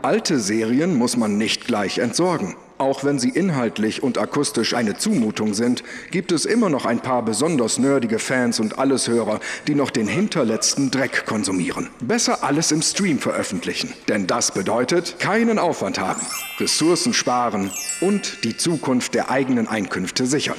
[0.00, 2.56] Alte Serien muss man nicht gleich entsorgen.
[2.84, 7.24] Auch wenn sie inhaltlich und akustisch eine Zumutung sind, gibt es immer noch ein paar
[7.24, 11.88] besonders nerdige Fans und Alleshörer, die noch den hinterletzten Dreck konsumieren.
[12.00, 16.20] Besser alles im Stream veröffentlichen, denn das bedeutet keinen Aufwand haben,
[16.60, 17.70] Ressourcen sparen
[18.02, 20.58] und die Zukunft der eigenen Einkünfte sichern.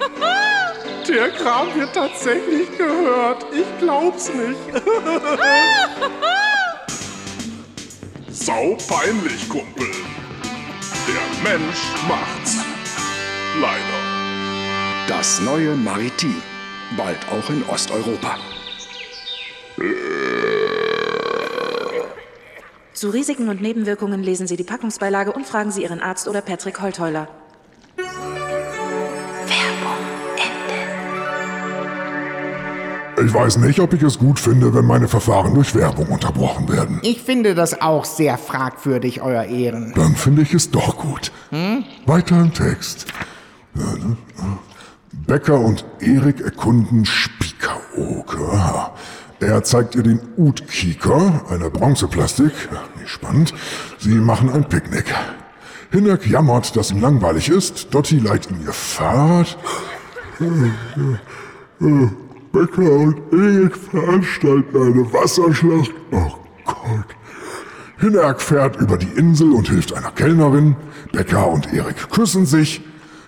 [1.06, 3.44] Der Kram wird tatsächlich gehört.
[3.52, 4.56] Ich glaub's nicht.
[8.30, 9.88] Sau peinlich, Kumpel.
[11.06, 12.56] Der Mensch macht's.
[13.60, 15.06] Leider.
[15.06, 16.42] Das neue Maritim.
[16.96, 18.36] Bald auch in Osteuropa.
[22.92, 26.80] Zu Risiken und Nebenwirkungen lesen Sie die Packungsbeilage und fragen Sie Ihren Arzt oder Patrick
[26.80, 27.28] Holtheuler.
[33.24, 37.00] Ich weiß nicht, ob ich es gut finde, wenn meine Verfahren durch Werbung unterbrochen werden.
[37.02, 39.92] Ich finde das auch sehr fragwürdig, Euer Ehren.
[39.94, 41.32] Dann finde ich es doch gut.
[42.04, 43.06] Weiter im Text.
[45.26, 48.38] Becker und Erik erkunden Spiekeroog.
[49.40, 52.52] Er zeigt ihr den Utkieker, eine Bronzeplastik.
[53.06, 53.54] Spannend.
[53.98, 55.14] Sie machen ein Picknick.
[55.90, 57.94] Hinnerk jammert, dass ihm langweilig ist.
[57.94, 59.56] Dotti leiht ihm ihr Fahrrad.
[62.56, 65.92] Becker und Erik veranstalten eine Wasserschlacht.
[66.10, 66.32] Oh
[66.64, 67.04] Gott.
[67.98, 70.74] Hinnerk fährt über die Insel und hilft einer Kellnerin.
[71.12, 72.80] Becker und Erik küssen sich.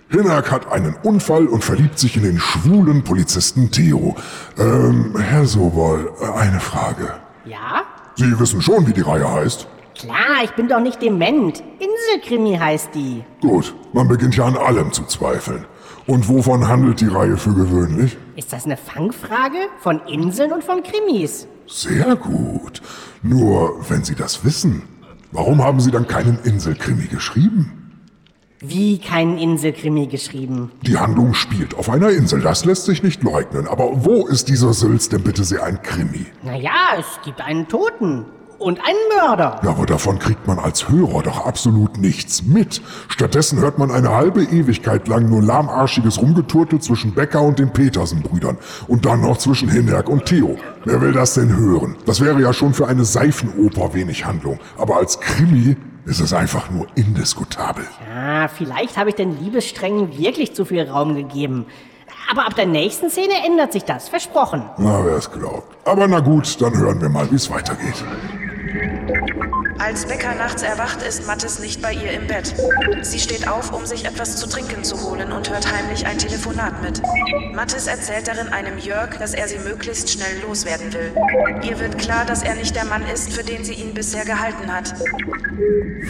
[0.08, 4.16] Hinnerk hat einen Unfall und verliebt sich in den schwulen Polizisten Theo.
[4.56, 7.12] Ähm, Herr Sobol, eine Frage.
[7.44, 7.82] Ja?
[8.14, 9.68] Sie wissen schon, wie die Reihe heißt?
[9.94, 11.62] Klar, ich bin doch nicht dement.
[11.80, 13.24] Inselkrimi heißt die.
[13.42, 15.66] Gut, man beginnt ja an allem zu zweifeln.
[16.08, 18.16] Und wovon handelt die Reihe für gewöhnlich?
[18.34, 19.58] Ist das eine Fangfrage?
[19.80, 21.46] Von Inseln und von Krimis.
[21.66, 22.80] Sehr gut.
[23.22, 24.84] Nur, wenn Sie das wissen,
[25.32, 27.92] warum haben Sie dann keinen Inselkrimi geschrieben?
[28.60, 30.72] Wie keinen Inselkrimi geschrieben.
[30.80, 33.68] Die Handlung spielt auf einer Insel, das lässt sich nicht leugnen.
[33.68, 36.24] Aber wo ist dieser Sülz denn bitte sehr ein Krimi?
[36.42, 38.24] Naja, es gibt einen Toten.
[38.58, 39.60] Und einen Mörder.
[39.62, 42.82] Ja, aber davon kriegt man als Hörer doch absolut nichts mit.
[43.08, 48.58] Stattdessen hört man eine halbe Ewigkeit lang nur lahmarschiges Rumgeturtel zwischen Becker und den Petersen-Brüdern.
[48.88, 50.56] Und dann noch zwischen Hinnerk und Theo.
[50.84, 51.94] Wer will das denn hören?
[52.04, 54.58] Das wäre ja schon für eine Seifenoper wenig Handlung.
[54.76, 57.84] Aber als Krimi ist es einfach nur indiskutabel.
[58.12, 61.66] Ja, vielleicht habe ich den Liebessträngen wirklich zu viel Raum gegeben.
[62.30, 64.62] Aber ab der nächsten Szene ändert sich das, versprochen.
[64.78, 65.76] Na, wer es glaubt.
[65.86, 68.04] Aber na gut, dann hören wir mal, wie es weitergeht.
[69.78, 72.54] Als Becker nachts erwacht, ist Mattes nicht bei ihr im Bett.
[73.02, 76.82] Sie steht auf, um sich etwas zu trinken zu holen und hört heimlich ein Telefonat
[76.82, 77.00] mit.
[77.54, 81.12] Mattes erzählt darin einem Jörg, dass er sie möglichst schnell loswerden will.
[81.62, 84.72] Ihr wird klar, dass er nicht der Mann ist, für den sie ihn bisher gehalten
[84.72, 84.94] hat.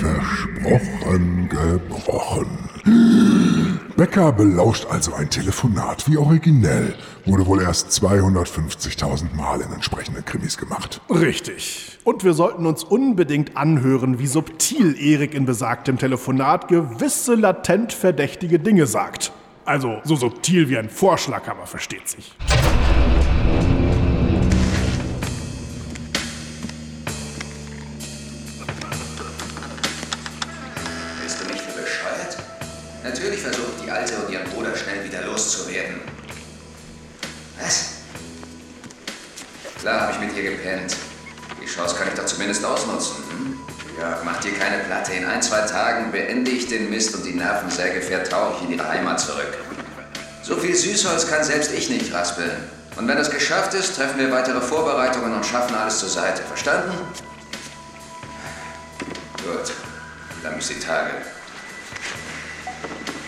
[0.01, 3.38] Versprochen, gebrochen.
[3.99, 6.09] Becker belauscht also ein Telefonat.
[6.09, 6.95] Wie originell.
[7.25, 11.01] Wurde wohl erst 250.000 Mal in entsprechenden Krimis gemacht.
[11.11, 11.99] Richtig.
[12.05, 18.61] Und wir sollten uns unbedingt anhören, wie subtil Erik in besagtem Telefonat gewisse latent verdächtige
[18.61, 19.33] Dinge sagt.
[19.65, 22.37] Also so subtil wie ein Vorschlaghammer, versteht sich.
[35.39, 36.01] Loszuwerden.
[37.61, 37.91] Was?
[39.81, 40.97] Klar habe ich mit ihr gepennt.
[41.63, 43.17] Die Chance kann ich doch zumindest ausnutzen.
[43.31, 43.59] Hm?
[44.01, 45.13] Ja, mach dir keine Platte.
[45.13, 48.89] In ein, zwei Tagen beende ich den Mist und die Nervensäge fährt traurig in ihre
[48.89, 49.59] Heimat zurück.
[50.43, 52.65] So viel Süßholz kann selbst ich nicht raspeln.
[52.97, 56.43] Und wenn das geschafft ist, treffen wir weitere Vorbereitungen und schaffen alles zur Seite.
[56.43, 56.93] Verstanden?
[59.45, 59.73] Gut.
[60.43, 61.11] Dann bis die Tage.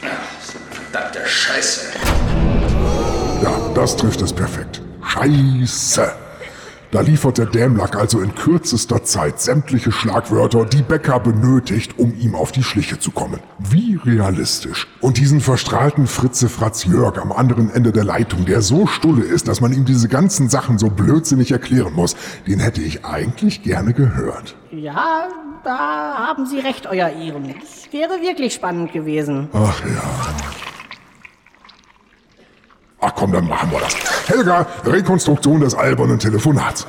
[0.02, 1.86] Ach, so verdammte Scheiße.
[3.43, 4.82] Ja, das trifft es perfekt.
[5.03, 6.12] Scheiße.
[6.91, 12.34] Da liefert der Dämlack also in kürzester Zeit sämtliche Schlagwörter, die Becker benötigt, um ihm
[12.34, 13.38] auf die Schliche zu kommen.
[13.61, 14.88] Wie realistisch.
[15.01, 19.47] Und diesen verstrahlten Fritze Fratz Jörg am anderen Ende der Leitung, der so stulle ist,
[19.47, 22.16] dass man ihm diese ganzen Sachen so blödsinnig erklären muss,
[22.49, 24.57] den hätte ich eigentlich gerne gehört.
[24.72, 25.28] Ja,
[25.62, 25.78] da
[26.16, 27.55] haben Sie recht, Euer Ehren.
[27.62, 29.49] Es wäre wirklich spannend gewesen.
[29.53, 30.70] Ach ja.
[33.03, 33.96] Ach komm, dann machen wir das.
[34.28, 36.86] Helga, Rekonstruktion des albernen Telefonats.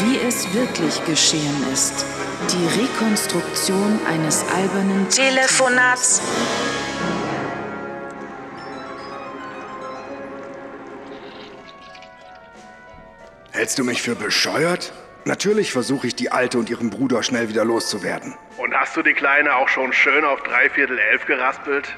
[0.00, 2.04] Wie es wirklich geschehen ist.
[2.52, 6.22] Die Rekonstruktion eines albernen Telefonats.
[13.50, 14.92] Hältst du mich für bescheuert?
[15.24, 18.34] Natürlich versuche ich, die Alte und ihren Bruder schnell wieder loszuwerden.
[18.58, 21.96] Und hast du die Kleine auch schon schön auf dreiviertel elf geraspelt?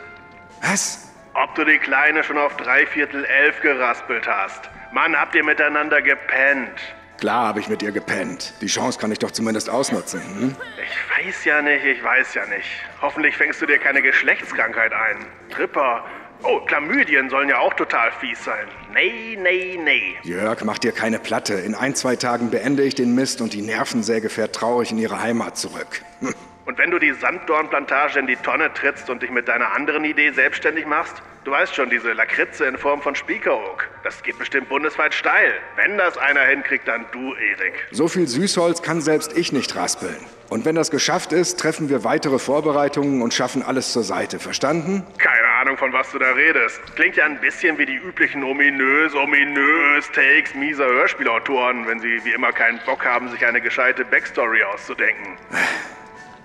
[0.62, 1.08] Was?
[1.34, 4.70] Ob du die Kleine schon auf dreiviertel elf geraspelt hast?
[4.92, 6.80] Mann, habt ihr miteinander gepennt?
[7.18, 8.52] Klar habe ich mit ihr gepennt.
[8.60, 10.20] Die Chance kann ich doch zumindest ausnutzen.
[10.20, 10.56] Hm?
[10.82, 12.68] Ich weiß ja nicht, ich weiß ja nicht.
[13.00, 15.24] Hoffentlich fängst du dir keine Geschlechtskrankheit ein.
[15.50, 16.04] Tripper.
[16.42, 18.68] Oh, Chlamydien sollen ja auch total fies sein.
[18.92, 20.16] Nee, nee, nee.
[20.22, 21.54] Jörg, mach dir keine Platte.
[21.54, 25.20] In ein, zwei Tagen beende ich den Mist und die Nervensäge fährt traurig in ihre
[25.22, 26.02] Heimat zurück.
[26.20, 26.34] Hm.
[26.66, 30.32] Und wenn du die Sanddornplantage in die Tonne trittst und dich mit deiner anderen Idee
[30.32, 35.14] selbstständig machst, du weißt schon, diese Lakritze in Form von Spiekeroog, das geht bestimmt bundesweit
[35.14, 35.54] steil.
[35.76, 37.86] Wenn das einer hinkriegt, dann du, Erik.
[37.92, 40.16] So viel Süßholz kann selbst ich nicht raspeln.
[40.48, 44.40] Und wenn das geschafft ist, treffen wir weitere Vorbereitungen und schaffen alles zur Seite.
[44.40, 45.06] Verstanden?
[45.18, 46.80] Keine Ahnung, von was du da redest.
[46.96, 52.32] Klingt ja ein bisschen wie die üblichen ominös, ominös Takes mieser Hörspielautoren, wenn sie wie
[52.32, 55.36] immer keinen Bock haben, sich eine gescheite Backstory auszudenken.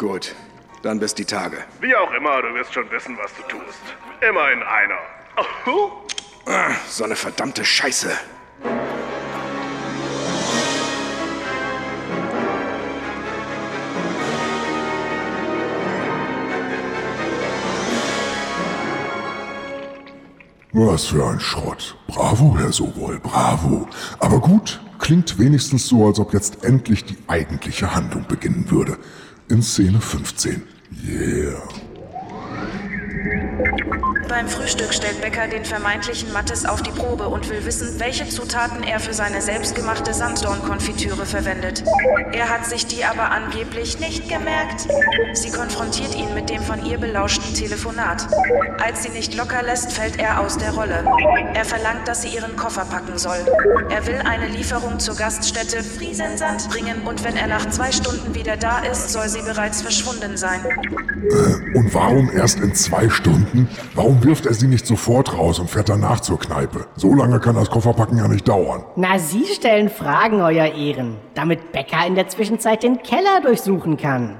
[0.02, 0.34] Gut,
[0.82, 1.58] dann bis die Tage.
[1.80, 3.84] Wie auch immer, du wirst schon wissen, was du tust.
[4.28, 4.98] Immerhin einer.
[5.68, 5.92] Oh.
[6.48, 8.10] Ah, so eine verdammte Scheiße.
[20.74, 21.96] Was für ein Schrott.
[22.08, 23.88] Bravo, Herr Sobol, bravo.
[24.18, 28.98] Aber gut, klingt wenigstens so, als ob jetzt endlich die eigentliche Handlung beginnen würde.
[29.52, 30.62] In Szene 15.
[31.04, 31.91] Yeah.
[34.32, 38.82] Beim Frühstück stellt Becker den vermeintlichen Mattes auf die Probe und will wissen, welche Zutaten
[38.82, 41.84] er für seine selbstgemachte Sanddornkonfitüre verwendet.
[42.32, 44.88] Er hat sich die aber angeblich nicht gemerkt.
[45.34, 48.26] Sie konfrontiert ihn mit dem von ihr belauschten Telefonat.
[48.82, 51.04] Als sie nicht locker lässt, fällt er aus der Rolle.
[51.54, 53.46] Er verlangt, dass sie ihren Koffer packen soll.
[53.90, 58.56] Er will eine Lieferung zur Gaststätte Friesensand bringen und wenn er nach zwei Stunden wieder
[58.56, 60.62] da ist, soll sie bereits verschwunden sein.
[60.64, 63.68] Äh, und warum erst in zwei Stunden?
[63.94, 66.86] Warum wirft er sie nicht sofort raus und fährt danach zur Kneipe?
[66.96, 68.84] So lange kann das Kofferpacken ja nicht dauern.
[68.96, 74.38] Na, Sie stellen Fragen, Euer Ehren, damit Becker in der Zwischenzeit den Keller durchsuchen kann.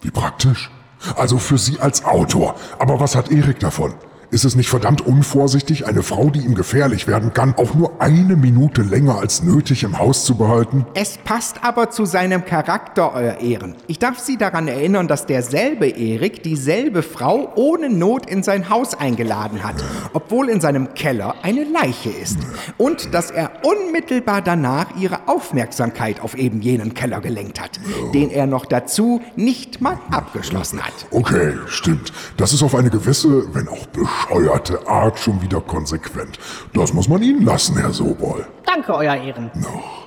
[0.00, 0.70] Wie praktisch.
[1.16, 2.54] Also für Sie als Autor.
[2.78, 3.94] Aber was hat Erik davon?
[4.32, 8.34] Ist es nicht verdammt unvorsichtig, eine Frau, die ihm gefährlich werden kann, auch nur eine
[8.34, 10.86] Minute länger als nötig im Haus zu behalten?
[10.94, 13.76] Es passt aber zu seinem Charakter, Euer Ehren.
[13.88, 18.94] Ich darf Sie daran erinnern, dass derselbe Erik dieselbe Frau ohne Not in sein Haus
[18.94, 19.74] eingeladen hat,
[20.14, 22.38] obwohl in seinem Keller eine Leiche ist.
[22.78, 27.78] Und dass er unmittelbar danach ihre Aufmerksamkeit auf eben jenen Keller gelenkt hat,
[28.14, 30.94] den er noch dazu nicht mal abgeschlossen hat.
[31.10, 32.14] Okay, stimmt.
[32.38, 33.84] Das ist auf eine gewisse, wenn auch
[34.22, 36.38] bescheuerte Art schon wieder konsequent.
[36.74, 38.46] Das muss man Ihnen lassen, Herr Sobol.
[38.64, 39.50] Danke, Euer Ehren.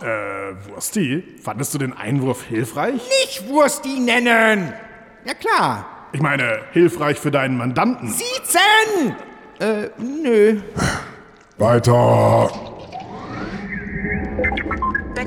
[0.01, 2.93] Äh, Wursti, fandest du den Einwurf hilfreich?
[2.93, 4.73] Nicht Wursti nennen!
[5.25, 5.85] Ja klar.
[6.13, 8.09] Ich meine, hilfreich für deinen Mandanten.
[8.09, 9.15] Siezen!
[9.59, 10.61] Äh, nö.
[11.57, 12.49] Weiter.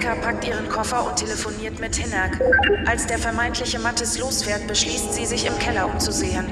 [0.08, 2.40] Rebecca packt ihren Koffer und telefoniert mit Hinnerk.
[2.86, 6.46] Als der vermeintliche Mattes losfährt, beschließt sie, sich im Keller umzusehen.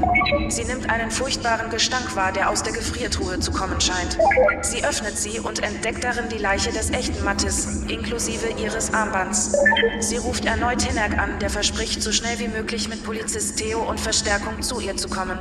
[0.49, 4.19] Sie nimmt einen furchtbaren Gestank wahr, der aus der Gefriertruhe zu kommen scheint.
[4.63, 9.57] Sie öffnet sie und entdeckt darin die Leiche des echten Mattes, inklusive ihres Armbands.
[10.01, 13.99] Sie ruft erneut Hinnerk an, der verspricht, so schnell wie möglich mit Polizist Theo und
[13.99, 15.39] Verstärkung zu ihr zu kommen.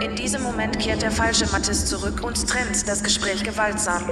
[0.00, 4.02] In diesem Moment kehrt der falsche Mattes zurück und trennt das Gespräch gewaltsam.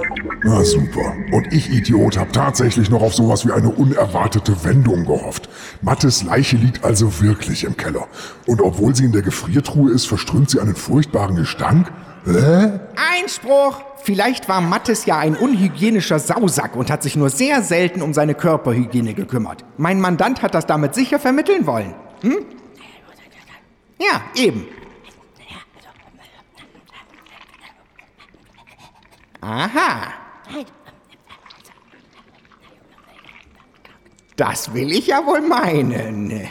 [0.43, 1.15] Na super.
[1.31, 5.49] Und ich, Idiot, hab tatsächlich noch auf sowas wie eine unerwartete Wendung gehofft.
[5.81, 8.07] Mattes Leiche liegt also wirklich im Keller.
[8.45, 11.91] Und obwohl sie in der Gefriertruhe ist, verströmt sie einen furchtbaren Gestank?
[12.25, 12.79] Hä?
[12.95, 13.81] Einspruch!
[14.03, 18.35] Vielleicht war Mattes ja ein unhygienischer Sausack und hat sich nur sehr selten um seine
[18.35, 19.65] Körperhygiene gekümmert.
[19.77, 21.93] Mein Mandant hat das damit sicher vermitteln wollen.
[22.21, 22.45] Hm?
[23.99, 24.65] Ja, eben.
[29.41, 30.13] Aha.
[34.37, 36.47] Das will ich ja wohl meinen.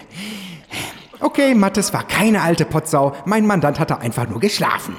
[1.21, 3.15] Okay, Mattes war keine alte Potsau.
[3.25, 4.97] Mein Mandant hatte einfach nur geschlafen.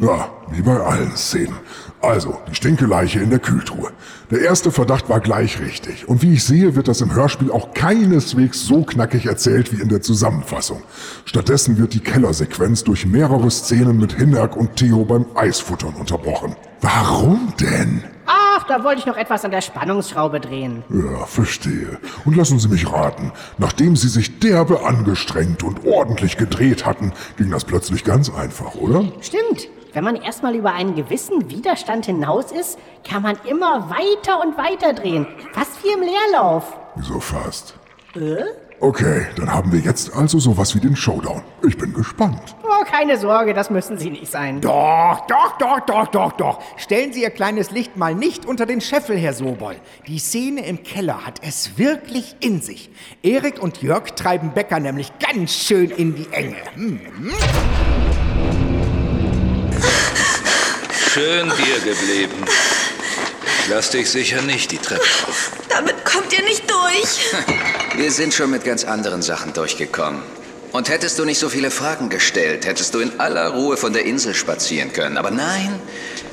[0.00, 1.54] Ja, wie bei allen Szenen.
[2.00, 3.92] Also, die Stinkeleiche in der Kühltruhe.
[4.30, 6.08] Der erste Verdacht war gleich richtig.
[6.08, 9.90] Und wie ich sehe, wird das im Hörspiel auch keineswegs so knackig erzählt wie in
[9.90, 10.82] der Zusammenfassung.
[11.26, 16.56] Stattdessen wird die Kellersequenz durch mehrere Szenen mit Hinnerk und Theo beim Eisfuttern unterbrochen.
[16.80, 18.02] Warum denn?
[18.60, 20.82] Ach, da wollte ich noch etwas an der Spannungsschraube drehen.
[20.90, 21.98] Ja, verstehe.
[22.26, 27.50] Und lassen Sie mich raten, nachdem Sie sich derbe angestrengt und ordentlich gedreht hatten, ging
[27.50, 29.04] das plötzlich ganz einfach, oder?
[29.22, 29.68] Stimmt.
[29.94, 34.92] Wenn man erstmal über einen gewissen Widerstand hinaus ist, kann man immer weiter und weiter
[34.92, 35.26] drehen.
[35.52, 36.78] Fast wie im Leerlauf.
[36.96, 37.74] Wieso fast?
[38.14, 38.44] Äh?
[38.82, 41.42] Okay, dann haben wir jetzt also sowas wie den Showdown.
[41.68, 42.56] Ich bin gespannt.
[42.62, 44.62] Oh, keine Sorge, das müssen Sie nicht sein.
[44.62, 46.58] Doch, doch, doch, doch, doch, doch.
[46.78, 49.76] Stellen Sie Ihr kleines Licht mal nicht unter den Scheffel, Herr Sobol.
[50.06, 52.90] Die Szene im Keller hat es wirklich in sich.
[53.22, 56.56] Erik und Jörg treiben Becker nämlich ganz schön in die Enge.
[56.74, 57.00] Hm.
[61.12, 62.46] Schön dir geblieben.
[63.70, 65.52] Lass dich sicher nicht die Treppe auf.
[65.68, 67.20] Damit kommt ihr nicht durch.
[67.96, 70.20] Wir sind schon mit ganz anderen Sachen durchgekommen.
[70.72, 74.04] Und hättest du nicht so viele Fragen gestellt, hättest du in aller Ruhe von der
[74.06, 75.16] Insel spazieren können.
[75.16, 75.80] Aber nein,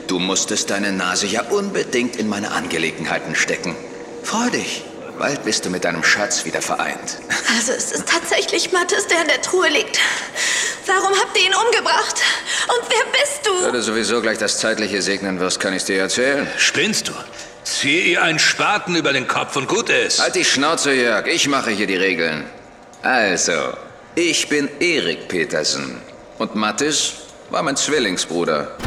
[0.08, 3.76] du musstest deine Nase ja unbedingt in meine Angelegenheiten stecken.
[4.24, 4.84] Freu dich.
[5.18, 7.18] Bald bist du mit deinem Schatz wieder vereint.
[7.56, 10.00] Also es ist tatsächlich Mattes, der in der Truhe liegt.
[10.86, 12.22] Warum habt ihr ihn umgebracht?
[12.68, 13.66] Und wer bist du?
[13.66, 16.48] Da du sowieso gleich das Zeitliche segnen wirst, kann ich's dir erzählen.
[16.58, 17.14] Spinnst du?
[17.64, 20.22] Zieh ihr einen Spaten über den Kopf und gut ist.
[20.22, 21.26] Halt die Schnauze, Jörg.
[21.26, 22.46] Ich mache hier die Regeln.
[23.02, 23.74] Also,
[24.16, 26.00] ich bin Erik Petersen.
[26.38, 27.14] Und Mattis
[27.50, 28.78] war mein Zwillingsbruder.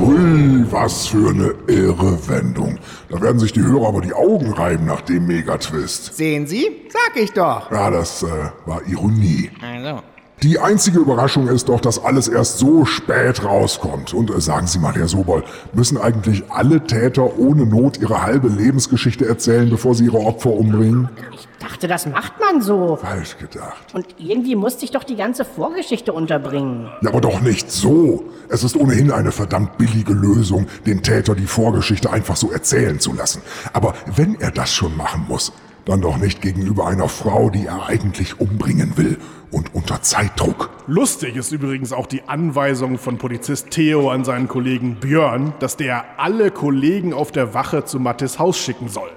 [0.00, 2.78] Hui, was für eine irre Wendung.
[3.08, 6.14] Da werden sich die Hörer aber die Augen reiben nach dem Megatwist.
[6.16, 6.88] Sehen Sie?
[6.88, 7.70] Sag ich doch.
[7.70, 8.26] Ja, das äh,
[8.66, 9.50] war Ironie.
[9.62, 10.02] Also.
[10.44, 14.12] Die einzige Überraschung ist doch, dass alles erst so spät rauskommt.
[14.12, 15.42] Und äh, sagen Sie mal, Herr Sobol,
[15.72, 21.08] müssen eigentlich alle Täter ohne Not ihre halbe Lebensgeschichte erzählen, bevor sie ihre Opfer umbringen?
[21.32, 22.96] Ich dachte, das macht man so.
[22.96, 23.94] Falsch gedacht.
[23.94, 26.90] Und irgendwie musste ich doch die ganze Vorgeschichte unterbringen.
[27.00, 28.24] Ja, aber doch nicht so.
[28.50, 33.14] Es ist ohnehin eine verdammt billige Lösung, den Täter die Vorgeschichte einfach so erzählen zu
[33.14, 33.40] lassen.
[33.72, 35.52] Aber wenn er das schon machen muss,
[35.84, 39.18] dann doch nicht gegenüber einer Frau, die er eigentlich umbringen will
[39.50, 40.70] und unter Zeitdruck.
[40.86, 46.04] Lustig ist übrigens auch die Anweisung von Polizist Theo an seinen Kollegen Björn, dass der
[46.18, 49.10] alle Kollegen auf der Wache zu Mattis Haus schicken soll.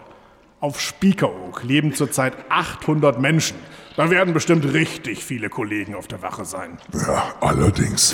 [0.59, 3.57] Auf Spiekeroog leben zurzeit 800 Menschen.
[3.97, 6.77] Da werden bestimmt richtig viele Kollegen auf der Wache sein.
[6.93, 8.13] Ja, allerdings.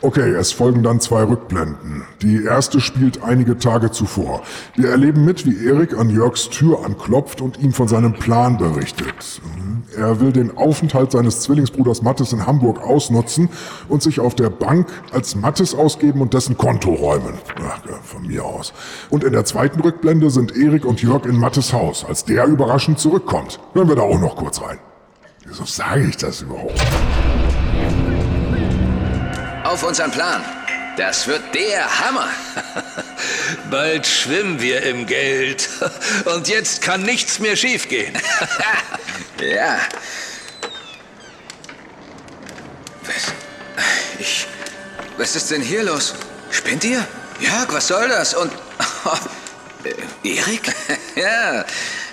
[0.00, 2.04] Okay, es folgen dann zwei Rückblenden.
[2.22, 4.42] Die erste spielt einige Tage zuvor.
[4.76, 9.40] Wir erleben mit, wie Erik an Jörgs Tür anklopft und ihm von seinem Plan berichtet.
[9.96, 13.48] Er will den Aufenthalt seines Zwillingsbruders Mattes in Hamburg ausnutzen
[13.88, 17.34] und sich auf der Bank als Mattes ausgeben und dessen Konto räumen.
[17.60, 18.72] Ach, von mir aus.
[19.10, 23.00] Und in der zweiten Rückblende sind Erik und Jörg in Mattes Haus, als der überraschend
[23.00, 23.58] zurückkommt.
[23.72, 24.78] Hören wir da auch noch kurz rein.
[25.54, 26.80] Wieso sage ich das überhaupt?
[29.62, 30.44] Auf unseren Plan.
[30.96, 32.28] Das wird der Hammer.
[33.70, 35.68] Bald schwimmen wir im Geld.
[36.24, 38.18] Und jetzt kann nichts mehr schiefgehen.
[39.40, 39.78] ja.
[43.04, 43.32] Was?
[44.18, 44.48] Ich.
[45.18, 46.16] Was ist denn hier los?
[46.50, 47.06] Spinnt ihr?
[47.38, 48.34] Jörg, was soll das?
[48.34, 48.50] Und.
[49.84, 50.74] äh, Erik?
[51.14, 51.64] ja,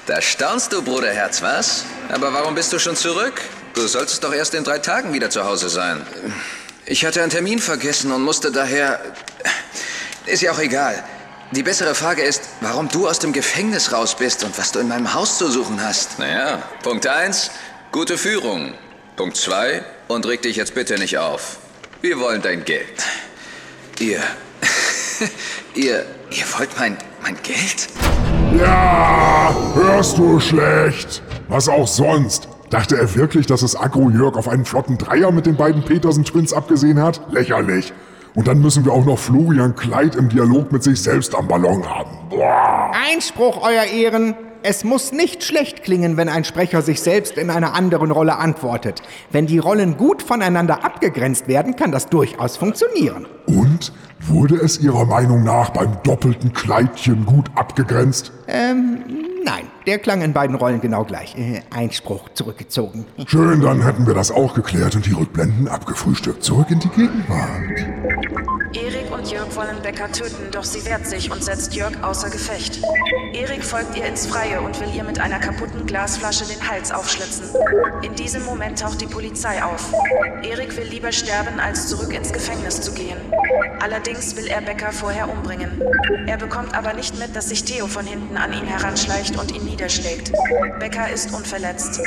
[0.08, 1.86] da staunst du, Bruderherz, was?
[2.10, 3.42] Aber warum bist du schon zurück?
[3.74, 6.06] Du solltest doch erst in drei Tagen wieder zu Hause sein.
[6.86, 9.00] Ich hatte einen Termin vergessen und musste daher.
[10.26, 11.04] Ist ja auch egal.
[11.52, 14.88] Die bessere Frage ist, warum du aus dem Gefängnis raus bist und was du in
[14.88, 16.18] meinem Haus zu suchen hast.
[16.18, 17.52] Naja, Punkt 1,
[17.92, 18.74] gute Führung.
[19.18, 21.58] Punkt 2, und reg dich jetzt bitte nicht auf.
[22.02, 23.04] Wir wollen dein Geld.
[24.00, 24.22] Ihr.
[25.76, 26.06] ihr.
[26.32, 26.98] Ihr wollt mein.
[27.22, 27.90] mein Geld?
[28.58, 31.24] Ja, hörst du schlecht?
[31.48, 32.50] Was auch sonst?
[32.70, 36.24] Dachte er wirklich, dass es Agro Jörg auf einen flotten Dreier mit den beiden Petersen
[36.24, 37.22] Twins abgesehen hat?
[37.32, 37.94] Lächerlich.
[38.34, 41.88] Und dann müssen wir auch noch Florian Kleid im Dialog mit sich selbst am Ballon
[41.88, 42.18] haben.
[42.30, 42.92] Boah.
[43.10, 44.36] Einspruch, Euer Ehren.
[44.64, 49.02] Es muss nicht schlecht klingen, wenn ein Sprecher sich selbst in einer anderen Rolle antwortet.
[49.32, 53.26] Wenn die Rollen gut voneinander abgegrenzt werden, kann das durchaus funktionieren.
[53.48, 53.92] Und?
[54.28, 58.32] Wurde es Ihrer Meinung nach beim doppelten Kleidchen gut abgegrenzt?
[58.48, 59.04] Ähm,
[59.44, 59.66] nein.
[59.88, 61.36] Der klang in beiden Rollen genau gleich.
[61.36, 63.06] Äh, Einspruch zurückgezogen.
[63.26, 66.44] Schön, dann hätten wir das auch geklärt und die Rückblenden abgefrühstückt.
[66.44, 67.50] Zurück in die Gegenwart.
[68.74, 72.82] Erik und Jörg wollen Becker töten, doch sie wehrt sich und setzt Jörg außer Gefecht.
[73.34, 77.48] Erik folgt ihr ins Freie und will ihr mit einer kaputten Glasflasche den Hals aufschlitzen.
[78.02, 79.92] In diesem Moment taucht die Polizei auf.
[80.44, 83.18] Erik will lieber sterben, als zurück ins Gefängnis zu gehen.
[83.82, 85.82] Allerdings will er Becker vorher umbringen.
[86.28, 89.64] Er bekommt aber nicht mit, dass sich Theo von hinten an ihn heranschleicht und ihn
[89.64, 90.34] niederschlägt.
[90.80, 92.02] Becker ist unverletzt.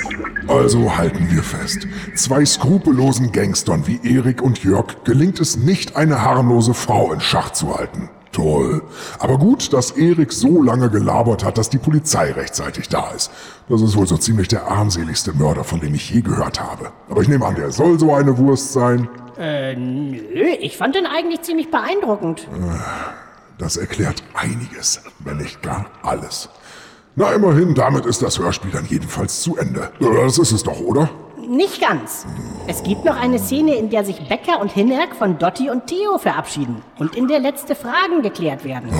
[0.46, 1.86] Also halten wir fest.
[2.14, 7.50] Zwei skrupellosen Gangstern wie Erik und Jörg gelingt es nicht, eine harmlose Frau in Schach
[7.52, 8.10] zu halten.
[8.34, 8.82] Toll.
[9.20, 13.30] Aber gut, dass Erik so lange gelabert hat, dass die Polizei rechtzeitig da ist.
[13.68, 16.90] Das ist wohl so ziemlich der armseligste Mörder, von dem ich je gehört habe.
[17.08, 19.08] Aber ich nehme an, der soll so eine Wurst sein.
[19.38, 22.48] Äh, nö, ich fand den eigentlich ziemlich beeindruckend.
[23.58, 26.48] Das erklärt einiges, wenn nicht gar alles.
[27.14, 29.92] Na immerhin, damit ist das Hörspiel dann jedenfalls zu Ende.
[30.00, 31.08] Das ist es doch, oder?
[31.48, 32.26] Nicht ganz.
[32.66, 36.18] Es gibt noch eine Szene, in der sich Becker und Hinnerk von Dotti und Theo
[36.18, 38.90] verabschieden und in der letzte Fragen geklärt werden.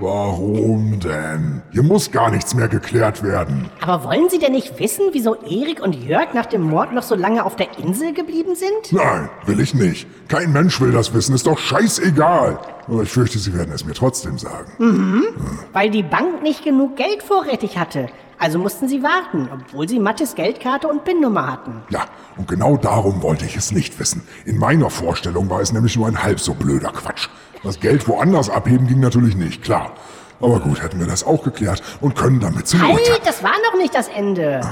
[0.00, 1.62] Warum denn?
[1.72, 3.68] Hier muss gar nichts mehr geklärt werden.
[3.80, 7.14] Aber wollen Sie denn nicht wissen, wieso Erik und Jörg nach dem Mord noch so
[7.14, 8.92] lange auf der Insel geblieben sind?
[8.92, 10.06] Nein, will ich nicht.
[10.28, 12.58] Kein Mensch will das wissen, ist doch scheißegal.
[12.86, 14.72] Aber ich fürchte, Sie werden es mir trotzdem sagen.
[14.78, 15.24] Mhm.
[15.72, 18.06] Weil die Bank nicht genug Geld vorrätig hatte.
[18.40, 21.82] Also mussten sie warten, obwohl sie Mattes Geldkarte und PIN-Nummer hatten.
[21.90, 22.06] Ja,
[22.38, 24.26] und genau darum wollte ich es nicht wissen.
[24.46, 27.28] In meiner Vorstellung war es nämlich nur ein halb so blöder Quatsch.
[27.62, 29.92] Das Geld woanders abheben ging natürlich nicht, klar.
[30.40, 33.12] Aber gut, hätten wir das auch geklärt und können damit zum Urteil.
[33.12, 34.62] Halt, das war noch nicht das Ende.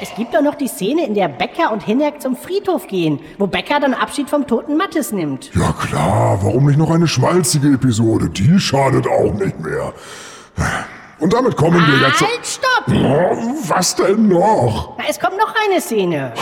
[0.00, 3.48] Es gibt doch noch die Szene, in der Becker und Hinnerk zum Friedhof gehen, wo
[3.48, 5.50] Becker dann Abschied vom toten Mattes nimmt.
[5.54, 8.30] Ja klar, warum nicht noch eine schmalzige Episode?
[8.30, 9.92] Die schadet auch nicht mehr.
[11.18, 12.20] Und damit kommen wir jetzt...
[12.20, 12.84] Halt, stopp!
[12.88, 14.96] Oh, was denn noch?
[14.98, 16.32] Na, es kommt noch eine Szene.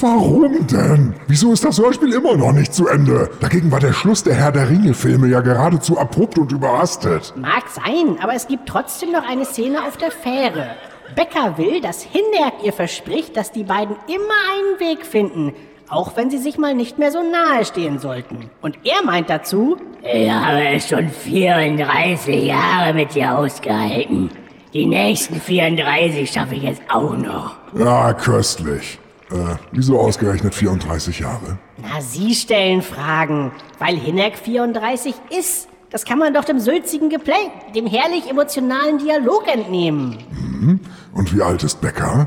[0.00, 1.14] Warum denn?
[1.28, 3.30] Wieso ist das Hörspiel immer noch nicht zu Ende?
[3.40, 7.32] Dagegen war der Schluss der Herr der Ringe-Filme ja geradezu abrupt und überhastet.
[7.36, 10.74] Mag sein, aber es gibt trotzdem noch eine Szene auf der Fähre.
[11.14, 15.54] Becker will, dass Hinnerk ihr verspricht, dass die beiden immer einen Weg finden,
[15.88, 18.50] auch wenn sie sich mal nicht mehr so nahe stehen sollten.
[18.62, 24.30] Und er meint dazu, Ich habe schon 34 Jahre mit dir ausgehalten.
[24.72, 27.54] Die nächsten 34 schaffe ich jetzt auch noch.
[27.78, 28.98] Ja, köstlich.
[29.30, 31.58] Äh, wieso ausgerechnet 34 Jahre?
[31.78, 35.68] na, Sie stellen Fragen, weil Hinnerk 34 ist.
[35.90, 40.18] Das kann man doch dem sülzigen Geplänk, dem herrlich emotionalen Dialog entnehmen.
[40.30, 40.80] Hm?
[41.14, 42.26] Und wie alt ist Becker?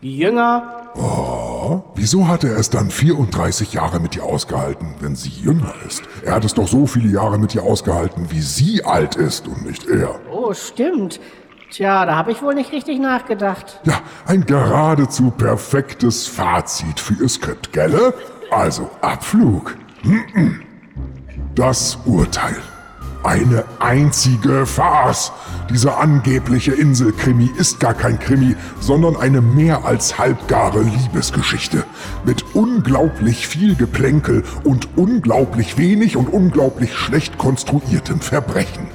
[0.00, 5.74] Jünger, Oh, wieso hat er es dann 34 Jahre mit ihr ausgehalten, wenn sie jünger
[5.86, 6.02] ist?
[6.24, 9.64] Er hat es doch so viele Jahre mit ihr ausgehalten, wie sie alt ist und
[9.66, 10.18] nicht er.
[10.30, 11.20] Oh, stimmt.
[11.70, 13.80] Tja, da habe ich wohl nicht richtig nachgedacht.
[13.84, 18.14] Ja, ein geradezu perfektes Fazit für ihr Skript, gelle?
[18.50, 19.76] Also, Abflug.
[20.02, 20.62] Mhm.
[21.54, 22.56] Das Urteil.
[23.24, 25.32] Eine einzige Farce.
[25.70, 31.84] Dieser angebliche Inselkrimi ist gar kein Krimi, sondern eine mehr als halbgare Liebesgeschichte.
[32.24, 38.86] Mit unglaublich viel Geplänkel und unglaublich wenig und unglaublich schlecht konstruiertem Verbrechen.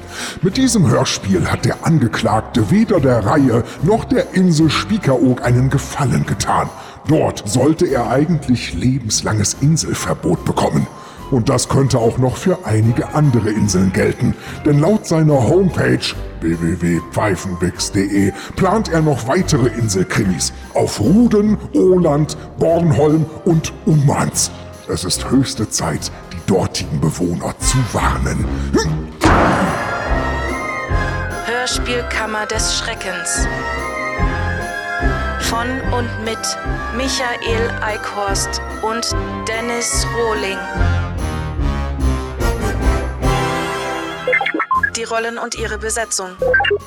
[0.41, 6.25] Mit diesem Hörspiel hat der Angeklagte weder der Reihe noch der Insel Spiekeroog einen Gefallen
[6.25, 6.69] getan.
[7.07, 10.87] Dort sollte er eigentlich lebenslanges Inselverbot bekommen.
[11.33, 14.35] Und das könnte auch noch für einige andere Inseln gelten.
[14.67, 15.97] Denn laut seiner Homepage
[16.41, 24.51] www.pfeifenwix.de plant er noch weitere Inselkrimis auf Ruden, Åland, Bornholm und Ummanz.
[24.87, 28.45] Es ist höchste Zeit, die dortigen Bewohner zu warnen.
[31.47, 33.47] Hörspielkammer des Schreckens.
[35.39, 35.67] Von
[35.97, 36.37] und mit
[36.95, 39.15] Michael Eickhorst und
[39.47, 40.59] Dennis Rohling.
[44.95, 46.37] Die Rollen und ihre Besetzung.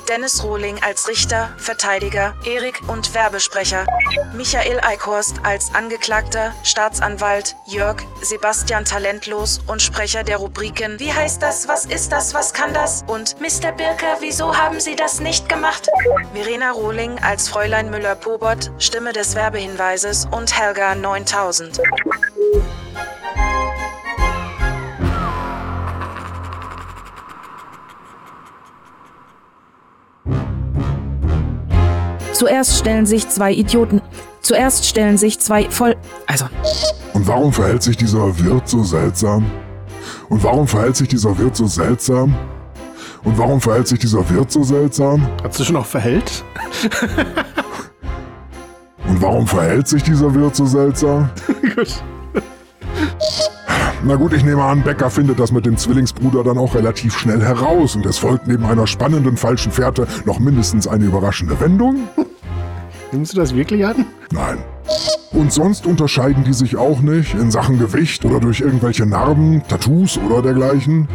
[0.07, 3.85] Dennis Rohling als Richter, Verteidiger, Erik und Werbesprecher.
[4.33, 11.67] Michael Eickhorst als Angeklagter, Staatsanwalt, Jörg, Sebastian Talentlos und Sprecher der Rubriken Wie heißt das,
[11.67, 13.03] was ist das, was kann das?
[13.07, 13.73] Und Mr.
[13.73, 15.89] Birker, wieso haben Sie das nicht gemacht?
[16.33, 21.81] Verena Rohling als Fräulein Müller-Pobot, Stimme des Werbehinweises und Helga 9000.
[32.37, 33.99] Zuerst stellen sich zwei Idioten.
[34.41, 35.95] Zuerst stellen sich zwei voll.
[36.27, 36.45] Also.
[37.13, 39.49] Und warum verhält sich dieser Wirt so seltsam?
[40.29, 42.35] Und warum verhält sich dieser Wirt so seltsam?
[43.23, 45.27] Und warum verhält sich dieser Wirt so seltsam?
[45.43, 46.43] Hat sich schon auch verhält?
[49.07, 51.31] Und warum verhält sich dieser Wirt so seltsam?
[51.75, 52.03] Gut.
[54.03, 57.41] Na gut, ich nehme an, Becker findet das mit dem Zwillingsbruder dann auch relativ schnell
[57.41, 62.07] heraus und es folgt neben einer spannenden falschen Fährte noch mindestens eine überraschende Wendung.
[63.11, 64.05] Nimmst du das wirklich an?
[64.31, 64.57] Nein.
[65.31, 70.17] Und sonst unterscheiden die sich auch nicht in Sachen Gewicht oder durch irgendwelche Narben, Tattoos
[70.17, 71.07] oder dergleichen.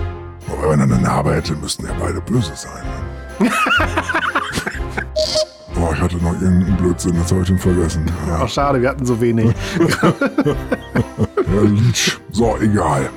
[0.48, 2.82] Aber wenn er eine Narbe hätte, müssten ja beide böse sein.
[5.74, 8.04] Boah, ich hatte noch irgendeinen Blödsinn, jetzt habe ich den vergessen.
[8.28, 8.40] Ja.
[8.42, 9.52] Ach, schade, wir hatten so wenig.
[12.32, 13.10] So, egal.